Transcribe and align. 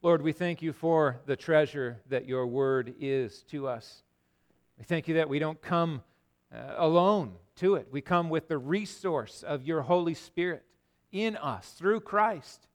Lord, 0.00 0.22
we 0.22 0.30
thank 0.30 0.62
you 0.62 0.72
for 0.72 1.20
the 1.26 1.34
treasure 1.34 2.00
that 2.08 2.24
your 2.24 2.46
word 2.46 2.94
is 3.00 3.42
to 3.50 3.66
us. 3.66 4.04
We 4.78 4.84
thank 4.84 5.08
you 5.08 5.14
that 5.14 5.28
we 5.28 5.40
don't 5.40 5.60
come 5.60 6.02
uh, 6.54 6.74
alone 6.76 7.32
to 7.56 7.74
it. 7.74 7.88
We 7.90 8.00
come 8.00 8.30
with 8.30 8.46
the 8.46 8.58
resource 8.58 9.42
of 9.42 9.64
your 9.64 9.82
Holy 9.82 10.14
Spirit 10.14 10.62
in 11.10 11.36
us 11.36 11.72
through 11.72 12.02
Christ 12.02 12.68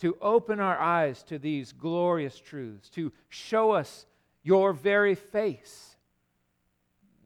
to 0.00 0.18
open 0.20 0.60
our 0.60 0.78
eyes 0.78 1.22
to 1.24 1.38
these 1.38 1.72
glorious 1.72 2.38
truths, 2.38 2.90
to 2.90 3.14
show 3.30 3.70
us 3.70 4.04
your 4.42 4.74
very 4.74 5.14
face, 5.14 5.96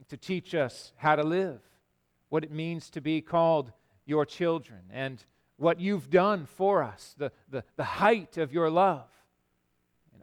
to 0.09 0.17
teach 0.17 0.55
us 0.55 0.93
how 0.95 1.17
to 1.17 1.25
live, 1.25 1.61
what 2.29 2.45
it 2.45 2.53
means 2.53 2.91
to 2.91 3.01
be 3.01 3.21
called 3.21 3.73
your 4.07 4.25
children, 4.25 4.83
and 4.93 5.25
what 5.57 5.81
you've 5.81 6.11
done 6.11 6.47
for 6.47 6.85
us, 6.85 7.17
the, 7.19 7.33
the, 7.51 7.65
the 7.75 7.85
height 7.85 8.39
of 8.39 8.53
your 8.53 8.71
love, 8.71 9.09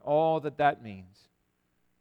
all 0.04 0.40
that 0.42 0.58
that 0.58 0.84
means. 0.84 1.30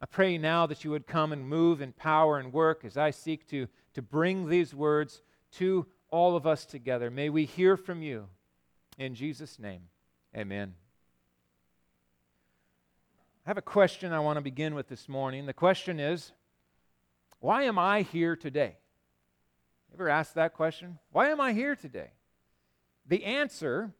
I 0.01 0.05
pray 0.05 0.37
now 0.37 0.65
that 0.65 0.83
you 0.83 0.91
would 0.91 1.07
come 1.07 1.33
and 1.33 1.47
move 1.47 1.81
in 1.81 1.91
power 1.91 2.37
and 2.37 2.53
work 2.53 2.85
as 2.85 2.97
I 2.97 3.11
seek 3.11 3.47
to, 3.49 3.67
to 3.93 4.01
bring 4.01 4.47
these 4.47 4.73
words 4.73 5.21
to 5.53 5.85
all 6.09 6.35
of 6.35 6.47
us 6.47 6.65
together. 6.65 7.09
May 7.09 7.29
we 7.29 7.45
hear 7.45 7.75
from 7.75 8.01
you. 8.01 8.27
In 8.97 9.15
Jesus' 9.15 9.59
name, 9.59 9.83
amen. 10.35 10.73
I 13.45 13.49
have 13.49 13.57
a 13.57 13.61
question 13.61 14.13
I 14.13 14.19
want 14.19 14.37
to 14.37 14.41
begin 14.41 14.75
with 14.75 14.87
this 14.89 15.09
morning. 15.09 15.45
The 15.45 15.53
question 15.53 15.99
is 15.99 16.31
why 17.39 17.63
am 17.63 17.79
I 17.79 18.01
here 18.01 18.35
today? 18.35 18.75
Ever 19.93 20.09
asked 20.09 20.35
that 20.35 20.53
question? 20.53 20.99
Why 21.11 21.29
am 21.29 21.41
I 21.41 21.53
here 21.53 21.75
today? 21.75 22.11
The 23.07 23.23
answer 23.23 23.93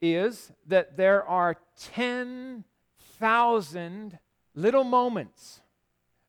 is 0.00 0.52
that 0.66 0.96
there 0.96 1.24
are 1.24 1.56
10,000 3.22 4.18
little 4.56 4.82
moments 4.82 5.60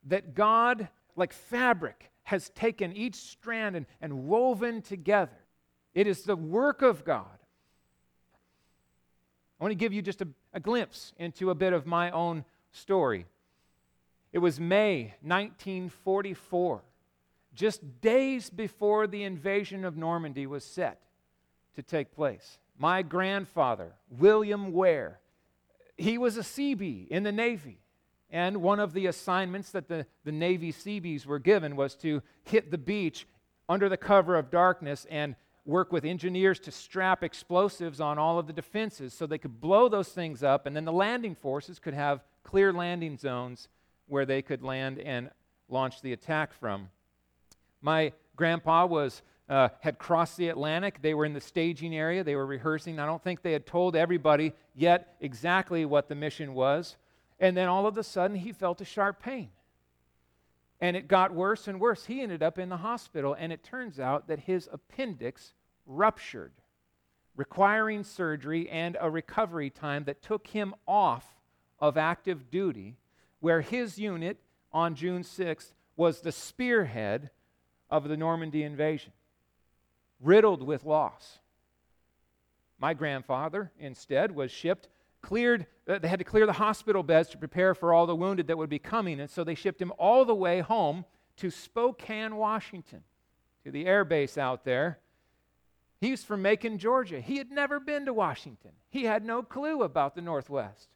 that 0.05 0.35
God, 0.35 0.89
like 1.15 1.33
fabric, 1.33 2.11
has 2.21 2.49
taken 2.49 2.93
each 2.93 3.15
strand 3.15 3.75
and, 3.75 3.87
and 3.99 4.27
woven 4.27 4.79
together. 4.83 5.39
It 5.95 6.05
is 6.05 6.21
the 6.21 6.35
work 6.35 6.83
of 6.83 7.03
God. 7.03 7.39
I 9.59 9.63
want 9.63 9.71
to 9.71 9.75
give 9.75 9.91
you 9.91 10.03
just 10.03 10.21
a, 10.21 10.27
a 10.53 10.59
glimpse 10.59 11.13
into 11.17 11.49
a 11.49 11.55
bit 11.55 11.73
of 11.73 11.87
my 11.87 12.11
own 12.11 12.45
story. 12.71 13.25
It 14.31 14.37
was 14.37 14.59
May 14.59 15.15
1944, 15.21 16.83
just 17.55 18.01
days 18.01 18.51
before 18.51 19.07
the 19.07 19.23
invasion 19.23 19.83
of 19.83 19.97
Normandy 19.97 20.45
was 20.45 20.63
set 20.63 21.01
to 21.73 21.81
take 21.81 22.13
place. 22.13 22.59
My 22.77 23.01
grandfather, 23.01 23.93
William 24.11 24.71
Ware, 24.71 25.19
he 26.03 26.17
was 26.17 26.37
a 26.37 26.41
Seabee 26.41 27.07
in 27.07 27.23
the 27.23 27.31
Navy. 27.31 27.79
And 28.29 28.57
one 28.57 28.79
of 28.79 28.93
the 28.93 29.05
assignments 29.05 29.71
that 29.71 29.87
the, 29.87 30.05
the 30.25 30.31
Navy 30.31 30.71
Seabees 30.71 31.25
were 31.25 31.39
given 31.39 31.75
was 31.75 31.95
to 31.97 32.21
hit 32.43 32.71
the 32.71 32.77
beach 32.77 33.27
under 33.69 33.87
the 33.89 33.97
cover 33.97 34.35
of 34.35 34.49
darkness 34.49 35.05
and 35.09 35.35
work 35.65 35.93
with 35.93 36.03
engineers 36.03 36.59
to 36.59 36.71
strap 36.71 37.23
explosives 37.23 38.01
on 38.01 38.17
all 38.17 38.37
of 38.37 38.47
the 38.47 38.53
defenses 38.53 39.13
so 39.13 39.25
they 39.25 39.37
could 39.37 39.61
blow 39.61 39.87
those 39.87 40.09
things 40.09 40.43
up, 40.43 40.65
and 40.65 40.75
then 40.75 40.83
the 40.83 40.91
landing 40.91 41.35
forces 41.35 41.79
could 41.79 41.93
have 41.93 42.23
clear 42.43 42.73
landing 42.73 43.17
zones 43.17 43.69
where 44.07 44.25
they 44.25 44.41
could 44.41 44.61
land 44.61 44.99
and 44.99 45.29
launch 45.69 46.01
the 46.01 46.11
attack 46.11 46.53
from. 46.53 46.89
My 47.81 48.11
grandpa 48.35 48.85
was 48.85 49.21
uh, 49.49 49.69
had 49.81 49.97
crossed 49.97 50.37
the 50.37 50.49
Atlantic. 50.49 51.01
They 51.01 51.13
were 51.13 51.25
in 51.25 51.33
the 51.33 51.41
staging 51.41 51.95
area. 51.95 52.23
They 52.23 52.35
were 52.35 52.45
rehearsing. 52.45 52.99
I 52.99 53.05
don't 53.05 53.23
think 53.23 53.41
they 53.41 53.51
had 53.51 53.65
told 53.65 53.95
everybody 53.95 54.53
yet 54.73 55.15
exactly 55.19 55.85
what 55.85 56.07
the 56.07 56.15
mission 56.15 56.53
was. 56.53 56.95
And 57.39 57.57
then 57.57 57.67
all 57.67 57.85
of 57.85 57.97
a 57.97 58.03
sudden, 58.03 58.37
he 58.37 58.51
felt 58.51 58.79
a 58.81 58.85
sharp 58.85 59.21
pain. 59.21 59.49
And 60.79 60.95
it 60.95 61.07
got 61.07 61.33
worse 61.33 61.67
and 61.67 61.79
worse. 61.79 62.05
He 62.05 62.21
ended 62.21 62.43
up 62.43 62.57
in 62.57 62.69
the 62.69 62.77
hospital, 62.77 63.35
and 63.37 63.51
it 63.51 63.63
turns 63.63 63.99
out 63.99 64.27
that 64.27 64.39
his 64.41 64.69
appendix 64.71 65.53
ruptured, 65.85 66.53
requiring 67.35 68.03
surgery 68.03 68.69
and 68.69 68.97
a 68.99 69.09
recovery 69.09 69.69
time 69.69 70.05
that 70.05 70.21
took 70.21 70.47
him 70.47 70.73
off 70.87 71.25
of 71.79 71.97
active 71.97 72.49
duty, 72.49 72.97
where 73.39 73.61
his 73.61 73.97
unit 73.97 74.37
on 74.71 74.95
June 74.95 75.23
6th 75.23 75.73
was 75.95 76.21
the 76.21 76.31
spearhead 76.31 77.29
of 77.89 78.07
the 78.07 78.17
Normandy 78.17 78.63
invasion, 78.63 79.13
riddled 80.23 80.63
with 80.63 80.85
loss. 80.85 81.39
My 82.79 82.93
grandfather, 82.93 83.71
instead, 83.77 84.35
was 84.35 84.51
shipped 84.51 84.87
cleared, 85.23 85.65
uh, 85.87 85.97
they 85.97 86.07
had 86.07 86.19
to 86.19 86.25
clear 86.25 86.45
the 86.45 86.53
hospital 86.53 87.01
beds 87.01 87.29
to 87.29 87.37
prepare 87.37 87.73
for 87.73 87.91
all 87.91 88.05
the 88.05 88.15
wounded 88.15 88.45
that 88.47 88.57
would 88.57 88.69
be 88.69 88.77
coming. 88.77 89.19
And 89.19 89.29
so 89.29 89.43
they 89.43 89.55
shipped 89.55 89.81
him 89.81 89.91
all 89.97 90.25
the 90.25 90.35
way 90.35 90.59
home 90.59 91.05
to 91.37 91.49
Spokane, 91.49 92.35
Washington, 92.35 93.01
to 93.63 93.71
the 93.71 93.87
air 93.87 94.05
base 94.05 94.37
out 94.37 94.65
there. 94.65 94.99
He's 95.99 96.23
from 96.23 96.41
Macon, 96.41 96.77
Georgia. 96.77 97.21
He 97.21 97.37
had 97.37 97.49
never 97.49 97.79
been 97.79 98.05
to 98.05 98.13
Washington, 98.13 98.71
he 98.89 99.05
had 99.05 99.25
no 99.25 99.41
clue 99.41 99.81
about 99.81 100.13
the 100.13 100.21
Northwest. 100.21 100.89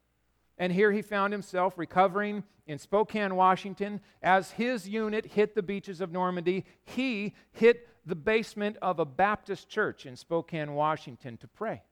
And 0.59 0.73
here 0.73 0.91
he 0.91 1.03
found 1.03 1.33
himself 1.33 1.77
recovering 1.77 2.44
in 2.65 2.79
Spokane, 2.79 3.35
Washington. 3.35 4.01
As 4.23 4.51
his 4.51 4.89
unit 4.89 5.27
hit 5.27 5.53
the 5.53 5.61
beaches 5.61 6.01
of 6.01 6.11
Normandy, 6.11 6.65
he 6.83 7.35
hit 7.51 7.88
the 8.07 8.16
basement 8.16 8.78
of 8.81 9.00
a 9.00 9.06
Baptist 9.06 9.68
church 9.68 10.06
in 10.06 10.16
Spokane, 10.16 10.73
Washington 10.73 11.35
to 11.38 11.47
pray. 11.47 11.84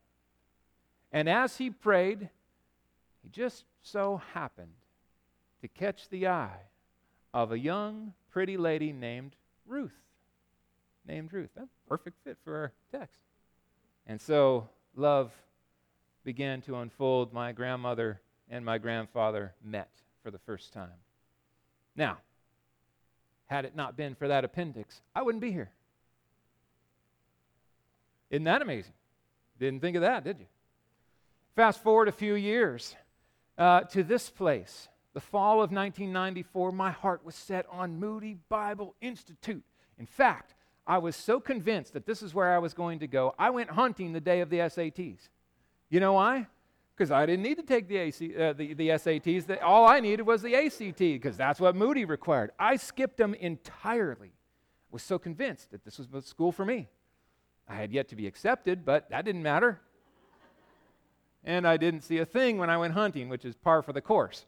And 1.12 1.28
as 1.28 1.58
he 1.58 1.70
prayed, 1.70 2.30
he 3.22 3.30
just 3.30 3.66
so 3.82 4.22
happened 4.34 4.74
to 5.62 5.68
catch 5.68 6.08
the 6.08 6.28
eye 6.28 6.62
of 7.34 7.52
a 7.52 7.60
young, 7.60 8.14
pretty 8.32 8.56
lady 8.56 8.94
named 8.94 9.36
Ruth. 9.68 9.92
Named 11.06 11.34
Ruth. 11.34 11.50
That's 11.54 11.76
a 11.86 11.90
perfect 11.90 12.18
fit 12.24 12.38
for 12.46 12.56
our 12.56 12.72
text. 12.98 13.20
And 14.08 14.20
so 14.20 14.70
love 14.96 15.34
began 16.24 16.62
to 16.62 16.78
unfold. 16.78 17.34
My 17.34 17.52
grandmother 17.52 18.22
and 18.50 18.64
my 18.64 18.78
grandfather 18.78 19.54
met 19.62 19.90
for 20.24 20.32
the 20.32 20.40
first 20.40 20.72
time. 20.72 20.90
Now, 21.94 22.20
had 23.48 23.66
it 23.66 23.76
not 23.76 23.98
been 23.98 24.16
for 24.16 24.30
that 24.30 24.46
appendix, 24.46 25.02
I 25.14 25.22
wouldn't 25.22 25.42
be 25.42 25.52
here. 25.52 25.72
Isn't 28.36 28.44
that 28.44 28.62
amazing? 28.62 28.92
Didn't 29.60 29.80
think 29.80 29.96
of 29.96 30.02
that, 30.02 30.26
did 30.26 30.40
you? 30.40 30.46
Fast 31.56 31.82
forward 31.82 32.10
a 32.10 32.12
few 32.12 32.36
years 32.36 32.94
uh, 33.58 33.84
to 33.84 34.04
this 34.04 34.30
place. 34.30 34.90
The 35.14 35.22
fall 35.22 35.64
of 35.64 35.72
1994, 35.72 36.74
my 36.74 36.92
heart 36.92 37.24
was 37.24 37.34
set 37.34 37.66
on 37.72 37.98
Moody 37.98 38.36
Bible 38.50 38.94
Institute. 39.00 39.64
In 39.98 40.06
fact, 40.06 40.54
I 40.86 40.98
was 40.98 41.16
so 41.16 41.40
convinced 41.40 41.94
that 41.94 42.06
this 42.06 42.22
is 42.22 42.34
where 42.34 42.54
I 42.54 42.58
was 42.58 42.74
going 42.74 43.00
to 43.00 43.08
go, 43.08 43.34
I 43.40 43.52
went 43.52 43.70
hunting 43.70 44.12
the 44.12 44.20
day 44.20 44.42
of 44.42 44.50
the 44.50 44.58
SATs. 44.58 45.30
You 45.90 46.02
know 46.02 46.12
why? 46.12 46.48
Because 46.94 47.12
I 47.12 47.26
didn't 47.26 47.44
need 47.44 47.56
to 47.56 47.64
take 47.64 47.88
the, 47.88 47.96
AC, 47.96 48.36
uh, 48.36 48.52
the, 48.52 48.74
the 48.74 48.90
SATs. 48.90 49.46
The, 49.46 49.64
all 49.64 49.88
I 49.88 50.02
needed 50.02 50.24
was 50.24 50.42
the 50.42 50.56
ACT, 50.56 51.00
because 51.00 51.38
that's 51.38 51.62
what 51.62 51.74
Moody 51.74 52.04
required. 52.04 52.52
I 52.60 52.76
skipped 52.76 53.16
them 53.16 53.34
entirely. 53.34 54.34
I 54.34 54.92
was 54.92 55.04
so 55.04 55.18
convinced 55.18 55.72
that 55.72 55.86
this 55.86 55.98
was 55.98 56.10
the 56.10 56.22
school 56.22 56.52
for 56.52 56.66
me. 56.66 56.90
I 57.68 57.76
had 57.76 57.92
yet 57.92 58.08
to 58.10 58.16
be 58.16 58.28
accepted, 58.28 58.86
but 58.86 59.10
that 59.10 59.26
didn't 59.26 59.44
matter 59.44 59.82
and 61.46 61.68
I 61.68 61.78
didn't 61.78 62.02
see 62.02 62.18
a 62.18 62.26
thing 62.26 62.58
when 62.58 62.70
I 62.70 62.78
went 62.78 62.94
hunting, 62.94 63.30
which 63.30 63.46
is 63.46 63.56
par 63.56 63.82
for 63.82 63.94
the 63.94 64.02
course. 64.02 64.46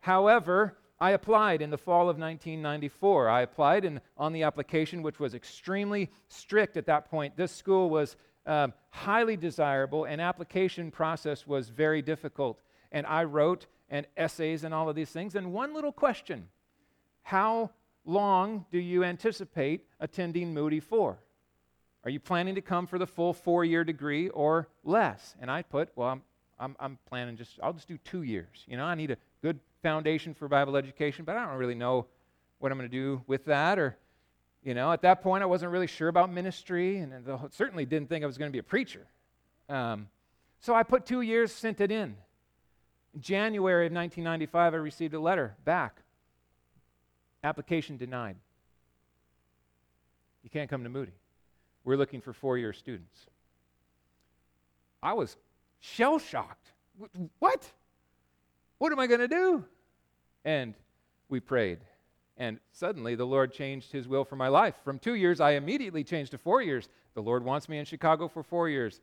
However, 0.00 0.78
I 1.00 1.10
applied 1.10 1.60
in 1.60 1.70
the 1.70 1.76
fall 1.76 2.08
of 2.08 2.18
1994. 2.18 3.28
I 3.28 3.42
applied 3.42 3.84
and 3.84 4.00
on 4.16 4.32
the 4.32 4.44
application, 4.44 5.02
which 5.02 5.18
was 5.20 5.34
extremely 5.34 6.10
strict 6.28 6.76
at 6.76 6.86
that 6.86 7.10
point. 7.10 7.36
This 7.36 7.52
school 7.52 7.90
was 7.90 8.16
um, 8.46 8.72
highly 8.90 9.36
desirable, 9.36 10.04
and 10.04 10.20
application 10.20 10.90
process 10.90 11.46
was 11.46 11.68
very 11.68 12.00
difficult. 12.00 12.60
And 12.92 13.06
I 13.06 13.24
wrote 13.24 13.66
and 13.90 14.06
essays 14.16 14.64
and 14.64 14.72
all 14.72 14.88
of 14.88 14.96
these 14.96 15.10
things. 15.10 15.34
And 15.34 15.52
one 15.52 15.74
little 15.74 15.92
question: 15.92 16.48
How 17.22 17.70
long 18.04 18.64
do 18.70 18.78
you 18.78 19.02
anticipate 19.02 19.84
attending 19.98 20.54
Moody 20.54 20.80
for? 20.80 21.18
Are 22.06 22.10
you 22.10 22.20
planning 22.20 22.54
to 22.54 22.62
come 22.62 22.86
for 22.86 22.98
the 22.98 23.06
full 23.06 23.34
four-year 23.34 23.84
degree 23.84 24.30
or 24.30 24.68
less? 24.82 25.34
And 25.40 25.50
I 25.50 25.60
put, 25.62 25.90
well, 25.94 26.08
I'm 26.08 26.22
I'm, 26.58 26.76
I'm 26.80 26.98
planning 27.08 27.36
just, 27.36 27.58
I'll 27.62 27.72
just 27.72 27.88
do 27.88 27.98
two 27.98 28.22
years. 28.22 28.64
You 28.66 28.76
know, 28.76 28.84
I 28.84 28.94
need 28.94 29.10
a 29.10 29.16
good 29.42 29.60
foundation 29.82 30.34
for 30.34 30.48
Bible 30.48 30.76
education, 30.76 31.24
but 31.24 31.36
I 31.36 31.44
don't 31.44 31.56
really 31.56 31.74
know 31.74 32.06
what 32.58 32.72
I'm 32.72 32.78
going 32.78 32.90
to 32.90 32.96
do 32.96 33.22
with 33.26 33.44
that. 33.46 33.78
Or, 33.78 33.96
you 34.62 34.74
know, 34.74 34.90
at 34.92 35.02
that 35.02 35.22
point, 35.22 35.42
I 35.42 35.46
wasn't 35.46 35.72
really 35.72 35.86
sure 35.86 36.08
about 36.08 36.32
ministry 36.32 36.98
and 36.98 37.12
certainly 37.50 37.84
didn't 37.84 38.08
think 38.08 38.24
I 38.24 38.26
was 38.26 38.38
going 38.38 38.50
to 38.50 38.52
be 38.52 38.58
a 38.58 38.64
preacher. 38.64 39.06
Um, 39.68 40.08
so 40.60 40.74
I 40.74 40.82
put 40.82 41.04
two 41.04 41.20
years, 41.20 41.52
sent 41.52 41.80
it 41.80 41.90
in. 41.90 42.16
In 43.14 43.20
January 43.20 43.86
of 43.86 43.92
1995, 43.92 44.74
I 44.74 44.76
received 44.78 45.14
a 45.14 45.20
letter 45.20 45.56
back. 45.64 46.00
Application 47.44 47.96
denied. 47.96 48.36
You 50.42 50.50
can't 50.50 50.70
come 50.70 50.84
to 50.84 50.88
Moody. 50.88 51.12
We're 51.86 51.96
looking 51.96 52.20
for 52.20 52.32
four 52.32 52.58
year 52.58 52.72
students. 52.72 53.26
I 55.02 55.12
was 55.14 55.36
shell 55.80 56.18
shocked. 56.18 56.72
What? 57.38 57.64
What 58.78 58.92
am 58.92 58.98
I 58.98 59.06
going 59.06 59.20
to 59.20 59.28
do? 59.28 59.64
And 60.44 60.74
we 61.28 61.38
prayed. 61.38 61.78
And 62.36 62.58
suddenly 62.72 63.14
the 63.14 63.24
Lord 63.24 63.52
changed 63.52 63.92
his 63.92 64.08
will 64.08 64.24
for 64.24 64.34
my 64.34 64.48
life. 64.48 64.74
From 64.84 64.98
two 64.98 65.14
years, 65.14 65.40
I 65.40 65.52
immediately 65.52 66.02
changed 66.02 66.32
to 66.32 66.38
four 66.38 66.60
years. 66.60 66.88
The 67.14 67.22
Lord 67.22 67.44
wants 67.44 67.68
me 67.68 67.78
in 67.78 67.84
Chicago 67.84 68.26
for 68.26 68.42
four 68.42 68.68
years. 68.68 69.00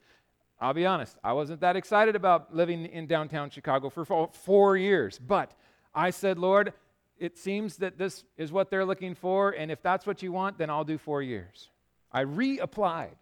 I'll 0.59 0.74
be 0.74 0.86
honest, 0.86 1.18
I 1.24 1.31
wasn't 1.33 1.62
that 1.62 1.77
excited 1.77 2.18
about 2.18 2.53
living 2.53 2.86
in 2.86 3.07
downtown 3.07 3.50
Chicago 3.50 3.89
for 3.89 4.29
four 4.33 4.77
years. 4.77 5.19
But 5.19 5.53
I 5.95 6.09
said, 6.09 6.38
Lord, 6.38 6.74
it 7.18 7.38
seems 7.38 7.77
that 7.77 7.97
this 7.97 8.25
is 8.38 8.51
what 8.51 8.69
they're 8.69 8.86
looking 8.86 9.15
for. 9.15 9.51
And 9.51 9.71
if 9.71 9.81
that's 9.81 10.06
what 10.06 10.21
you 10.21 10.33
want, 10.33 10.57
then 10.57 10.69
I'll 10.69 10.83
do 10.83 10.97
four 10.97 11.21
years. 11.21 11.69
I 12.13 12.25
reapplied 12.25 13.15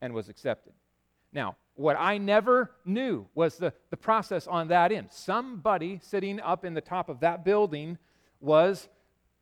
and 0.00 0.14
was 0.14 0.28
accepted. 0.28 0.72
Now, 1.32 1.56
what 1.74 1.96
I 1.98 2.16
never 2.16 2.70
knew 2.84 3.26
was 3.34 3.56
the, 3.56 3.72
the 3.90 3.96
process 3.96 4.46
on 4.46 4.68
that 4.68 4.90
end. 4.92 5.08
Somebody 5.10 6.00
sitting 6.02 6.40
up 6.40 6.64
in 6.64 6.74
the 6.74 6.80
top 6.80 7.08
of 7.08 7.20
that 7.20 7.44
building 7.44 7.98
was 8.40 8.88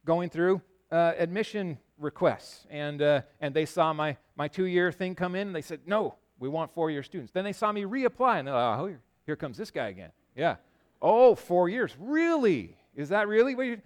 going 0.04 0.30
through 0.30 0.60
uh, 0.90 1.12
admission 1.16 1.78
requests, 1.98 2.66
and, 2.70 3.00
uh, 3.00 3.22
and 3.40 3.54
they 3.54 3.64
saw 3.64 3.92
my, 3.92 4.16
my 4.36 4.48
two 4.48 4.64
year 4.64 4.90
thing 4.90 5.14
come 5.14 5.34
in, 5.36 5.46
and 5.46 5.56
they 5.56 5.62
said, 5.62 5.80
No, 5.86 6.16
we 6.40 6.48
want 6.48 6.74
four 6.74 6.90
year 6.90 7.02
students. 7.02 7.32
Then 7.32 7.44
they 7.44 7.52
saw 7.52 7.70
me 7.70 7.82
reapply, 7.82 8.40
and 8.40 8.48
they're 8.48 8.54
like, 8.54 8.78
Oh, 8.80 8.86
here, 8.86 9.00
here 9.26 9.36
comes 9.36 9.56
this 9.56 9.70
guy 9.70 9.88
again. 9.88 10.10
Yeah. 10.36 10.56
Oh, 11.00 11.36
four 11.36 11.68
years. 11.68 11.94
Really? 11.98 12.76
Is 12.96 13.10
that 13.10 13.28
really 13.28 13.80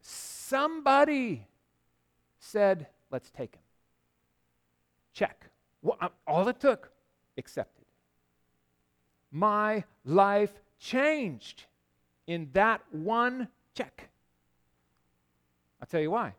Somebody 0.00 1.46
said, 2.38 2.86
Let's 3.10 3.30
take 3.30 3.54
him. 3.54 3.63
Check. 5.14 5.46
Uh, 6.00 6.08
all 6.26 6.48
it 6.48 6.60
took, 6.60 6.90
accepted. 7.38 7.84
My 9.30 9.84
life 10.04 10.52
changed 10.78 11.64
in 12.26 12.50
that 12.52 12.82
one 12.90 13.48
check. 13.74 14.08
I'll 15.80 15.86
tell 15.86 16.00
you 16.00 16.10
why. 16.10 16.34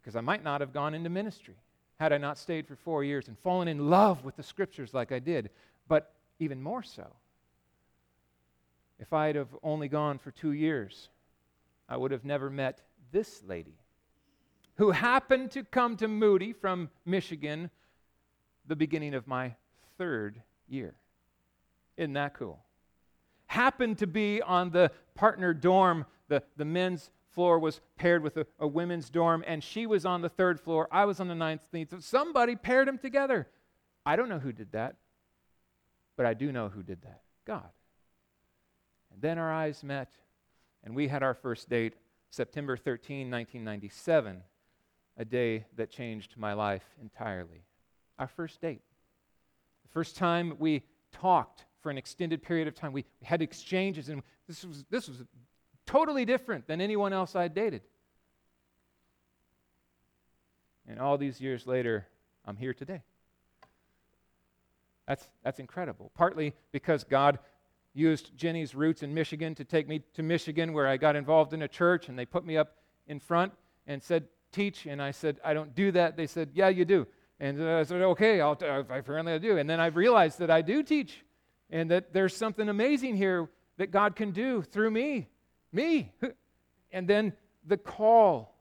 Because 0.00 0.16
I 0.16 0.20
might 0.20 0.42
not 0.42 0.60
have 0.60 0.72
gone 0.72 0.94
into 0.94 1.10
ministry 1.10 1.56
had 1.98 2.12
I 2.12 2.18
not 2.18 2.38
stayed 2.38 2.66
for 2.66 2.76
four 2.76 3.02
years 3.02 3.28
and 3.28 3.36
fallen 3.38 3.66
in 3.68 3.90
love 3.90 4.24
with 4.24 4.36
the 4.36 4.42
scriptures 4.42 4.94
like 4.94 5.10
I 5.10 5.18
did. 5.18 5.50
But 5.88 6.12
even 6.38 6.62
more 6.62 6.82
so, 6.82 7.06
if 9.00 9.12
I'd 9.12 9.36
have 9.36 9.54
only 9.62 9.88
gone 9.88 10.18
for 10.18 10.30
two 10.30 10.52
years, 10.52 11.08
I 11.88 11.96
would 11.96 12.10
have 12.10 12.24
never 12.24 12.50
met 12.50 12.82
this 13.10 13.42
lady 13.46 13.74
who 14.76 14.92
happened 14.92 15.50
to 15.52 15.64
come 15.64 15.96
to 15.96 16.06
Moody 16.06 16.52
from 16.52 16.90
Michigan 17.04 17.70
the 18.68 18.76
beginning 18.76 19.14
of 19.14 19.26
my 19.26 19.54
third 19.96 20.42
year. 20.68 20.94
Isn't 21.96 22.12
that 22.12 22.34
cool? 22.34 22.60
Happened 23.46 23.98
to 23.98 24.06
be 24.06 24.42
on 24.42 24.70
the 24.70 24.92
partner 25.14 25.54
dorm, 25.54 26.04
the, 26.28 26.42
the 26.56 26.64
men's 26.64 27.10
floor 27.30 27.58
was 27.58 27.80
paired 27.96 28.22
with 28.22 28.36
a, 28.36 28.46
a, 28.60 28.68
women's 28.68 29.10
dorm, 29.10 29.42
and 29.46 29.64
she 29.64 29.86
was 29.86 30.04
on 30.04 30.22
the 30.22 30.28
third 30.28 30.60
floor. 30.60 30.86
I 30.92 31.06
was 31.06 31.18
on 31.18 31.28
the 31.28 31.34
ninth. 31.34 31.62
So 31.72 31.98
somebody 32.00 32.56
paired 32.56 32.86
them 32.86 32.98
together. 32.98 33.48
I 34.04 34.16
don't 34.16 34.28
know 34.28 34.38
who 34.38 34.52
did 34.52 34.72
that, 34.72 34.96
but 36.16 36.26
I 36.26 36.34
do 36.34 36.52
know 36.52 36.68
who 36.68 36.82
did 36.82 37.02
that 37.02 37.22
God. 37.46 37.70
And 39.12 39.22
then 39.22 39.38
our 39.38 39.52
eyes 39.52 39.82
met, 39.82 40.12
and 40.84 40.94
we 40.94 41.08
had 41.08 41.22
our 41.22 41.34
first 41.34 41.68
date 41.68 41.94
September 42.30 42.76
13, 42.76 43.30
1997, 43.30 44.42
a 45.16 45.24
day 45.24 45.64
that 45.76 45.90
changed 45.90 46.34
my 46.36 46.52
life 46.52 46.84
entirely 47.00 47.62
our 48.18 48.28
first 48.28 48.60
date. 48.60 48.82
The 49.84 49.88
first 49.90 50.16
time 50.16 50.54
we 50.58 50.82
talked 51.12 51.64
for 51.82 51.90
an 51.90 51.98
extended 51.98 52.42
period 52.42 52.68
of 52.68 52.74
time, 52.74 52.92
we, 52.92 53.04
had 53.22 53.40
exchanges, 53.42 54.08
and 54.08 54.22
this 54.46 54.64
was, 54.64 54.84
this 54.90 55.08
was 55.08 55.22
totally 55.86 56.24
different 56.24 56.66
than 56.66 56.80
anyone 56.80 57.12
else 57.12 57.34
I'd 57.34 57.54
dated. 57.54 57.82
And 60.88 60.98
all 60.98 61.18
these 61.18 61.40
years 61.40 61.66
later, 61.66 62.06
I'm 62.44 62.56
here 62.56 62.74
today. 62.74 63.02
That's, 65.06 65.28
that's 65.42 65.58
incredible. 65.58 66.10
Partly 66.14 66.54
because 66.72 67.04
God 67.04 67.38
used 67.94 68.36
Jenny's 68.36 68.74
roots 68.74 69.02
in 69.02 69.12
Michigan 69.14 69.54
to 69.54 69.64
take 69.64 69.88
me 69.88 70.02
to 70.14 70.22
Michigan, 70.22 70.72
where 70.72 70.86
I 70.86 70.96
got 70.96 71.16
involved 71.16 71.52
in 71.52 71.62
a 71.62 71.68
church, 71.68 72.08
and 72.08 72.18
they 72.18 72.26
put 72.26 72.44
me 72.44 72.56
up 72.56 72.76
in 73.06 73.20
front 73.20 73.52
and 73.86 74.02
said, 74.02 74.24
Teach. 74.50 74.86
And 74.86 75.02
I 75.02 75.10
said, 75.10 75.40
I 75.44 75.52
don't 75.52 75.74
do 75.74 75.92
that. 75.92 76.16
They 76.16 76.26
said, 76.26 76.50
Yeah, 76.54 76.68
you 76.68 76.84
do. 76.84 77.06
And 77.40 77.60
uh, 77.62 77.78
I 77.78 77.82
said, 77.84 78.02
okay, 78.02 78.40
I'll 78.40 78.56
t- 78.56 78.66
uh, 78.66 78.82
apparently 78.90 79.32
I 79.32 79.38
do. 79.38 79.58
And 79.58 79.68
then 79.68 79.80
I've 79.80 79.96
realized 79.96 80.40
that 80.40 80.50
I 80.50 80.62
do 80.62 80.82
teach 80.82 81.24
and 81.70 81.90
that 81.90 82.12
there's 82.12 82.36
something 82.36 82.68
amazing 82.68 83.16
here 83.16 83.48
that 83.76 83.90
God 83.90 84.16
can 84.16 84.32
do 84.32 84.62
through 84.62 84.90
me. 84.90 85.28
Me. 85.72 86.12
And 86.90 87.06
then 87.06 87.34
the 87.66 87.76
call 87.76 88.54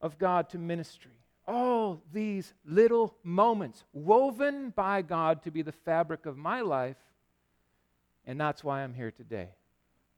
of 0.00 0.16
God 0.16 0.48
to 0.48 0.58
ministry. 0.58 1.12
All 1.46 2.02
these 2.10 2.54
little 2.64 3.14
moments 3.22 3.84
woven 3.92 4.70
by 4.70 5.02
God 5.02 5.42
to 5.42 5.50
be 5.50 5.60
the 5.60 5.72
fabric 5.72 6.24
of 6.24 6.38
my 6.38 6.62
life. 6.62 6.96
And 8.26 8.40
that's 8.40 8.64
why 8.64 8.82
I'm 8.82 8.94
here 8.94 9.10
today. 9.10 9.50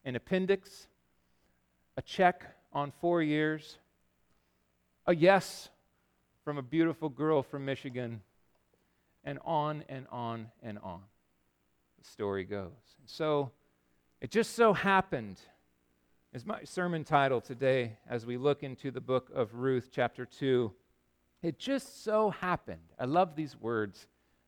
An 0.05 0.15
appendix, 0.15 0.87
a 1.97 2.01
check 2.01 2.45
on 2.71 2.93
four 3.01 3.21
years, 3.21 3.77
a 5.05 5.13
yes 5.13 5.69
from 6.49 6.57
a 6.57 6.63
beautiful 6.63 7.09
girl 7.09 7.43
from 7.43 7.63
Michigan, 7.63 8.21
and 9.23 9.37
on 9.45 9.83
and 9.87 10.07
on 10.11 10.47
and 10.63 10.79
on. 10.79 10.99
The 12.01 12.09
story 12.09 12.43
goes. 12.43 12.71
So 13.05 13.51
it 14.19 14.31
just 14.31 14.55
so 14.55 14.73
happened, 14.73 15.39
as 16.33 16.47
my 16.47 16.63
sermon 16.63 17.03
title 17.03 17.39
today, 17.39 17.97
as 18.09 18.25
we 18.25 18.35
look 18.35 18.63
into 18.63 18.89
the 18.89 18.99
book 18.99 19.29
of 19.31 19.53
Ruth, 19.53 19.89
chapter 19.93 20.25
2, 20.25 20.73
it 21.43 21.59
just 21.59 22.03
so 22.03 22.31
happened. 22.31 22.81
I 22.97 23.05
love 23.05 23.35
these 23.35 23.55
words 23.55 24.07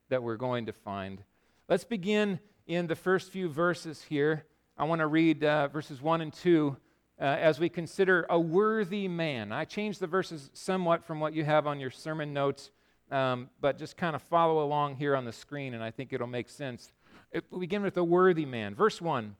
that 0.09 0.23
we're 0.23 0.37
going 0.37 0.65
to 0.65 0.73
find. 0.73 1.21
Let's 1.69 1.83
begin 1.83 2.39
in 2.65 2.87
the 2.87 2.95
first 2.95 3.29
few 3.29 3.47
verses 3.47 4.01
here. 4.01 4.47
I 4.75 4.85
want 4.85 5.01
to 5.01 5.07
read 5.07 5.43
uh, 5.43 5.67
verses 5.67 6.01
1 6.01 6.21
and 6.21 6.33
2 6.33 6.75
uh, 7.21 7.25
as 7.25 7.59
we 7.59 7.69
consider 7.69 8.25
a 8.29 8.39
worthy 8.39 9.07
man. 9.07 9.51
I 9.51 9.63
changed 9.63 9.99
the 9.99 10.07
verses 10.07 10.49
somewhat 10.53 11.05
from 11.05 11.19
what 11.19 11.33
you 11.33 11.45
have 11.45 11.67
on 11.67 11.79
your 11.79 11.91
sermon 11.91 12.33
notes, 12.33 12.71
um, 13.11 13.49
but 13.61 13.77
just 13.77 13.95
kind 13.95 14.15
of 14.15 14.23
follow 14.23 14.63
along 14.63 14.95
here 14.95 15.15
on 15.15 15.23
the 15.23 15.31
screen, 15.31 15.75
and 15.75 15.83
I 15.83 15.91
think 15.91 16.11
it'll 16.11 16.25
make 16.25 16.49
sense. 16.49 16.91
It, 17.31 17.45
we 17.51 17.59
begin 17.59 17.83
with 17.83 17.95
a 17.97 18.03
worthy 18.03 18.45
man. 18.45 18.73
Verse 18.73 18.99
1 18.99 19.35